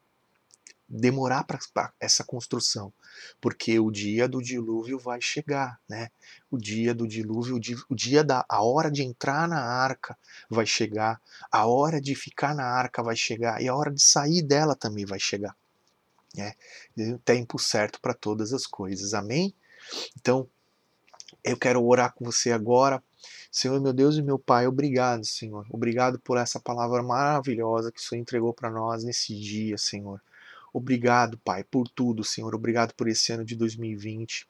demorar 0.89 1.45
para 1.45 1.59
essa 2.01 2.25
construção, 2.25 2.93
porque 3.41 3.79
o 3.79 3.91
dia 3.91 4.27
do 4.27 4.43
dilúvio 4.43 4.99
vai 4.99 5.21
chegar, 5.21 5.79
né? 5.87 6.09
O 6.51 6.57
dia 6.57 6.95
do 6.95 7.07
dilúvio, 7.07 7.57
o 7.57 7.61
dia, 7.61 7.77
o 7.91 7.95
dia 7.95 8.25
da 8.25 8.45
a 8.49 8.63
hora 8.63 8.91
de 8.91 9.03
entrar 9.03 9.47
na 9.47 9.61
arca 9.61 10.17
vai 10.49 10.65
chegar, 10.65 11.21
a 11.53 11.67
hora 11.67 12.01
de 12.01 12.15
ficar 12.15 12.55
na 12.55 12.65
arca 12.65 13.03
vai 13.03 13.15
chegar 13.15 13.61
e 13.61 13.69
a 13.69 13.77
hora 13.77 13.91
de 13.91 14.03
sair 14.03 14.43
dela 14.43 14.75
também 14.75 15.05
vai 15.05 15.21
chegar. 15.21 15.55
É, 16.37 16.55
o 17.15 17.19
tempo 17.19 17.59
certo 17.59 18.01
para 18.01 18.15
todas 18.15 18.53
as 18.53 18.67
coisas. 18.67 19.15
Amém? 19.15 19.55
Então, 20.21 20.49
eu 21.43 21.57
quero 21.57 21.85
orar 21.85 22.13
com 22.15 22.25
você 22.25 22.53
agora. 22.53 23.03
Senhor, 23.51 23.81
meu 23.81 23.93
Deus 23.93 24.17
e 24.17 24.23
meu 24.23 24.39
Pai, 24.39 24.67
obrigado, 24.67 25.25
Senhor. 25.25 25.67
Obrigado 25.71 26.19
por 26.21 26.37
essa 26.37 26.61
palavra 26.61 27.03
maravilhosa 27.03 27.91
que 27.91 27.99
o 27.99 28.03
Senhor 28.03 28.21
entregou 28.21 28.53
para 28.53 28.71
nós 28.71 29.03
nesse 29.05 29.39
dia, 29.39 29.79
Senhor. 29.79 30.23
Obrigado, 30.73 31.39
Pai, 31.39 31.65
por 31.65 31.89
tudo, 31.89 32.23
Senhor. 32.23 32.55
Obrigado 32.55 32.95
por 32.95 33.09
esse 33.09 33.33
ano 33.33 33.45
de 33.45 33.57
2020. 33.57 34.47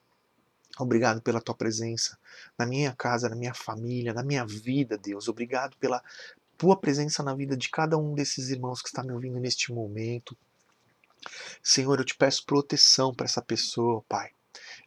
Obrigado 0.79 1.21
pela 1.23 1.41
tua 1.41 1.55
presença 1.55 2.19
na 2.57 2.67
minha 2.67 2.95
casa, 2.95 3.29
na 3.29 3.37
minha 3.37 3.55
família, 3.55 4.13
na 4.13 4.23
minha 4.23 4.45
vida, 4.45 4.99
Deus. 4.99 5.29
Obrigado 5.29 5.77
pela 5.79 6.03
tua 6.57 6.77
presença 6.77 7.23
na 7.23 7.35
vida 7.35 7.57
de 7.57 7.69
cada 7.71 7.97
um 7.97 8.15
desses 8.15 8.51
irmãos 8.51 8.83
que 8.83 8.89
está 8.89 9.03
me 9.03 9.13
ouvindo 9.13 9.39
neste 9.41 9.73
momento. 9.73 10.37
Senhor, 11.69 11.99
eu 11.99 12.05
te 12.05 12.17
peço 12.17 12.47
proteção 12.47 13.15
para 13.15 13.27
essa 13.27 13.43
pessoa, 13.43 14.03
Pai. 14.09 14.31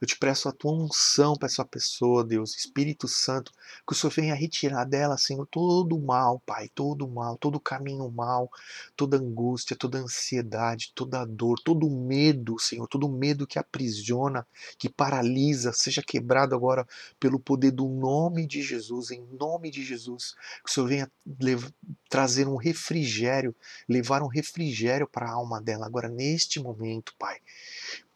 Eu 0.02 0.08
te 0.08 0.18
peço 0.18 0.50
a 0.50 0.52
tua 0.52 0.72
unção 0.72 1.36
para 1.36 1.46
essa 1.46 1.64
pessoa, 1.64 2.24
Deus, 2.24 2.56
Espírito 2.56 3.08
Santo, 3.08 3.52
que 3.88 3.94
o 3.94 3.96
Senhor 3.96 4.12
venha 4.12 4.34
retirar 4.34 4.84
dela, 4.84 5.16
Senhor, 5.16 5.46
todo 5.46 5.96
o 5.96 6.04
mal, 6.04 6.40
Pai, 6.44 6.70
todo 6.74 7.06
o 7.06 7.08
mal, 7.08 7.38
todo 7.38 7.58
o 7.58 7.60
caminho 7.60 8.10
mal, 8.10 8.50
toda 8.96 9.18
angústia, 9.18 9.78
toda 9.78 10.00
ansiedade, 10.00 10.92
toda 10.96 11.24
dor, 11.24 11.60
todo 11.64 11.88
medo, 11.88 12.58
Senhor, 12.58 12.88
todo 12.88 13.08
medo 13.08 13.46
que 13.46 13.60
aprisiona, 13.60 14.46
que 14.80 14.90
paralisa, 14.90 15.72
seja 15.72 16.02
quebrado 16.02 16.56
agora 16.56 16.88
pelo 17.20 17.40
poder 17.40 17.70
do 17.70 17.88
nome 17.88 18.48
de 18.48 18.64
Jesus, 18.64 19.12
em 19.12 19.22
nome 19.40 19.70
de 19.70 19.84
Jesus, 19.84 20.34
que 20.66 20.72
o 20.72 20.74
Senhor 20.74 20.88
venha 20.88 21.12
trazer 22.10 22.48
um 22.48 22.56
refrigério, 22.56 23.56
levar 23.88 24.24
um 24.24 24.28
refrigério 24.28 25.08
para 25.08 25.28
a 25.28 25.34
alma 25.34 25.62
dela 25.62 25.86
agora 25.86 26.10
neste 26.10 26.60
momento, 26.60 27.14
Pai. 27.20 27.40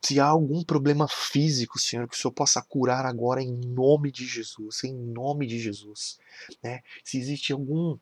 Se 0.06 0.20
há 0.20 0.28
algum 0.28 0.64
problema 0.64 1.08
físico, 1.08 1.80
Senhor, 1.80 2.08
que 2.08 2.16
o 2.16 2.20
Senhor 2.20 2.32
possa 2.32 2.62
curar 2.62 3.08
agora 3.08 3.42
em 3.42 3.52
nome 3.52 4.12
de 4.12 4.24
Jesus, 4.24 4.84
em 4.84 4.94
nome 4.94 5.48
de 5.48 5.58
Jesus. 5.58 6.20
Né? 6.64 6.84
Se 7.04 7.18
existe 7.18 7.52
algum 7.52 7.98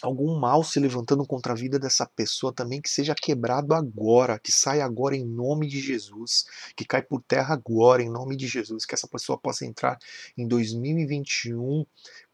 algum 0.00 0.34
mal 0.38 0.64
se 0.64 0.80
levantando 0.80 1.26
contra 1.26 1.52
a 1.52 1.54
vida 1.54 1.78
dessa 1.78 2.06
pessoa 2.06 2.54
também 2.54 2.80
que 2.80 2.88
seja 2.88 3.14
quebrado 3.14 3.74
agora, 3.74 4.38
que 4.38 4.50
saia 4.50 4.82
agora 4.82 5.14
em 5.14 5.26
nome 5.26 5.66
de 5.66 5.78
Jesus, 5.78 6.46
que 6.74 6.86
cai 6.86 7.02
por 7.02 7.20
terra 7.20 7.52
agora 7.52 8.02
em 8.02 8.08
nome 8.08 8.34
de 8.34 8.46
Jesus, 8.46 8.86
que 8.86 8.94
essa 8.94 9.06
pessoa 9.06 9.36
possa 9.36 9.66
entrar 9.66 9.98
em 10.38 10.48
2021 10.48 11.84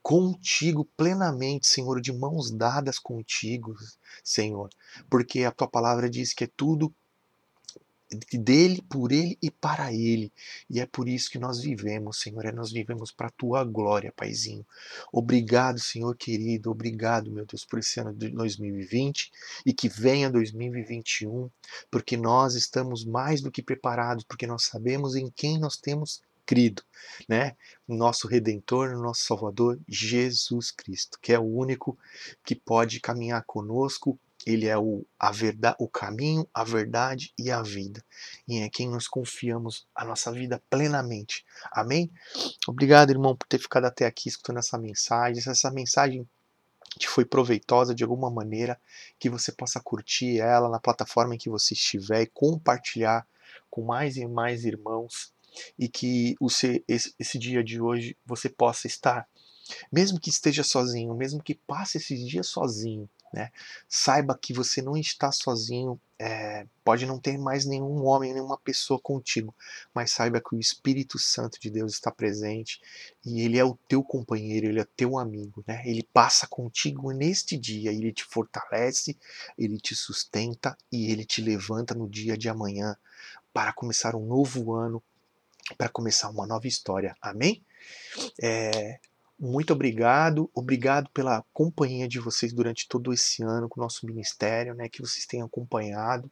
contigo 0.01 0.85
plenamente, 0.97 1.67
Senhor, 1.67 2.01
de 2.01 2.13
mãos 2.13 2.53
dadas 2.53 3.01
contigo, 3.01 3.75
Senhor, 4.23 4.71
porque 5.11 5.43
a 5.43 5.51
tua 5.51 5.67
palavra 5.67 6.09
diz 6.09 6.33
que 6.33 6.45
é 6.45 6.51
tudo 6.57 6.95
dele, 8.33 8.83
por 8.83 9.11
ele 9.11 9.37
e 9.43 9.51
para 9.51 9.93
ele. 9.93 10.33
E 10.71 10.81
é 10.81 10.87
por 10.87 11.09
isso 11.09 11.31
que 11.31 11.39
nós 11.39 11.61
vivemos, 11.61 12.21
Senhor, 12.21 12.45
é 12.45 12.53
nós 12.53 12.71
vivemos 12.71 13.11
para 13.11 13.29
a 13.29 13.31
tua 13.31 13.65
glória, 13.65 14.13
Paizinho. 14.15 14.67
Obrigado, 15.13 15.79
Senhor 15.79 16.17
querido, 16.17 16.71
obrigado, 16.71 17.31
meu 17.31 17.45
Deus, 17.45 17.65
por 17.65 17.79
esse 17.79 17.99
ano 18.01 18.13
de 18.15 18.29
2020 18.29 19.31
e 19.65 19.73
que 19.73 19.89
venha 19.89 20.31
2021, 20.31 21.51
porque 21.91 22.17
nós 22.17 22.55
estamos 22.55 23.05
mais 23.05 23.41
do 23.41 23.51
que 23.51 23.63
preparados, 23.63 24.25
porque 24.25 24.47
nós 24.47 24.65
sabemos 24.65 25.17
em 25.17 25.31
quem 25.31 25.59
nós 25.59 25.77
temos 25.77 26.23
crido, 26.47 26.83
né? 27.29 27.57
Nosso 27.89 28.29
redentor, 28.29 28.97
nosso 28.97 29.23
salvador, 29.23 29.81
Jesus 29.89 30.71
Cristo, 30.71 31.19
que 31.21 31.33
é 31.33 31.39
o 31.39 31.43
único 31.43 31.99
que 32.45 32.55
pode 32.55 33.01
caminhar 33.01 33.43
conosco 33.45 34.19
ele 34.47 34.67
é 34.67 34.79
o, 34.79 35.05
a 35.19 35.33
verdade, 35.33 35.77
o 35.81 35.89
caminho, 35.89 36.49
a 36.55 36.63
verdade 36.63 37.35
e 37.37 37.51
a 37.51 37.61
vida. 37.63 38.03
E 38.47 38.61
é 38.61 38.71
quem 38.71 38.89
nós 38.89 39.09
confiamos 39.09 39.85
a 39.93 40.05
nossa 40.05 40.31
vida 40.31 40.63
plenamente. 40.71 41.45
Amém? 41.73 42.09
Obrigado, 42.69 43.11
irmão, 43.11 43.35
por 43.35 43.49
ter 43.49 43.59
ficado 43.59 43.87
até 43.87 44.07
aqui 44.07 44.29
escutando 44.29 44.61
essa 44.61 44.79
mensagem. 44.79 45.43
Se 45.43 45.51
essa 45.51 45.71
mensagem 45.71 46.27
te 46.97 47.09
foi 47.09 47.25
proveitosa 47.25 47.93
de 47.93 48.05
alguma 48.05 48.31
maneira, 48.31 48.81
que 49.19 49.29
você 49.29 49.51
possa 49.51 49.81
curtir 49.81 50.39
ela 50.39 50.69
na 50.69 50.79
plataforma 50.79 51.35
em 51.35 51.39
que 51.39 51.51
você 51.51 51.75
estiver 51.75 52.23
e 52.23 52.27
compartilhar 52.27 53.27
com 53.69 53.83
mais 53.83 54.17
e 54.17 54.27
mais 54.27 54.65
irmãos 54.65 55.33
e 55.79 55.89
que 55.89 56.37
o 56.41 56.47
esse, 56.47 57.15
esse 57.19 57.39
dia 57.39 57.65
de 57.65 57.81
hoje 57.81 58.17
você 58.25 58.49
possa 58.49 58.87
estar, 58.87 59.29
mesmo 59.93 60.21
que 60.21 60.31
esteja 60.31 60.63
sozinho, 60.63 61.15
mesmo 61.15 61.43
que 61.43 61.55
passe 61.55 61.99
esses 61.99 62.25
dias 62.27 62.47
sozinho, 62.47 63.09
né? 63.33 63.51
Saiba 63.89 64.37
que 64.37 64.53
você 64.53 64.81
não 64.81 64.97
está 64.97 65.31
sozinho, 65.33 66.01
é, 66.19 66.67
pode 66.83 67.05
não 67.05 67.19
ter 67.19 67.37
mais 67.37 67.67
nenhum 67.67 68.05
homem, 68.05 68.33
nenhuma 68.33 68.57
pessoa 68.57 68.99
contigo, 68.99 69.55
mas 69.93 70.11
saiba 70.11 70.41
que 70.41 70.55
o 70.55 70.61
Espírito 70.61 71.19
Santo 71.19 71.61
de 71.61 71.69
Deus 71.69 71.93
está 71.93 72.11
presente 72.11 72.81
e 73.25 73.43
ele 73.43 73.59
é 73.59 73.65
o 73.65 73.79
teu 73.89 74.03
companheiro, 74.03 74.67
ele 74.67 74.81
é 74.81 74.87
teu 74.97 75.19
amigo, 75.19 75.63
né? 75.67 75.83
Ele 75.85 76.03
passa 76.13 76.47
contigo 76.47 77.13
neste 77.13 77.57
dia, 77.57 77.93
ele 77.93 78.13
te 78.13 78.25
fortalece, 78.25 79.17
ele 79.59 79.79
te 79.79 79.95
sustenta 79.95 80.77
e 80.91 81.11
ele 81.11 81.25
te 81.25 81.43
levanta 81.43 81.95
no 81.95 82.09
dia 82.09 82.37
de 82.37 82.49
amanhã 82.49 82.97
para 83.53 83.73
começar 83.73 84.15
um 84.15 84.25
novo 84.25 84.73
ano, 84.73 85.03
para 85.77 85.89
começar 85.89 86.31
uma 86.31 86.47
nova 86.47 86.67
história. 86.67 87.15
Amém? 87.21 87.63
É, 88.41 88.99
muito 89.39 89.73
obrigado, 89.73 90.51
obrigado 90.55 91.11
pela 91.11 91.45
companhia 91.53 92.09
de 92.09 92.19
vocês 92.19 92.53
durante 92.53 92.89
todo 92.89 93.13
esse 93.13 93.43
ano 93.43 93.69
com 93.69 93.81
o 93.81 93.83
nosso 93.83 94.07
ministério, 94.07 94.75
né, 94.75 94.89
que 94.89 95.03
vocês 95.03 95.27
tenham 95.27 95.47
acompanhado. 95.47 96.31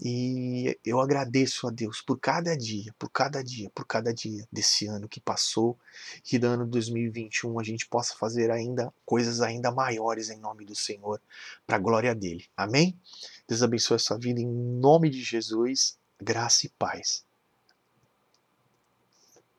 E 0.00 0.76
eu 0.84 1.00
agradeço 1.00 1.68
a 1.68 1.70
Deus 1.70 2.00
por 2.00 2.18
cada 2.18 2.56
dia, 2.56 2.92
por 2.98 3.08
cada 3.08 3.42
dia, 3.42 3.70
por 3.70 3.86
cada 3.86 4.12
dia 4.12 4.46
desse 4.50 4.86
ano 4.88 5.08
que 5.08 5.20
passou, 5.20 5.78
que 6.24 6.38
no 6.38 6.48
ano 6.48 6.66
2021 6.66 7.60
a 7.60 7.62
gente 7.62 7.86
possa 7.86 8.16
fazer 8.16 8.50
ainda 8.50 8.92
coisas 9.06 9.40
ainda 9.40 9.70
maiores 9.70 10.30
em 10.30 10.40
nome 10.40 10.64
do 10.64 10.74
Senhor, 10.74 11.20
para 11.64 11.76
a 11.76 11.80
glória 11.80 12.14
dele. 12.14 12.44
Amém? 12.56 12.98
Deus 13.46 13.62
abençoe 13.62 13.96
a 13.96 14.00
sua 14.00 14.18
vida 14.18 14.40
em 14.40 14.46
nome 14.46 15.08
de 15.08 15.22
Jesus, 15.22 15.96
graça 16.20 16.66
e 16.66 16.70
paz. 16.70 17.24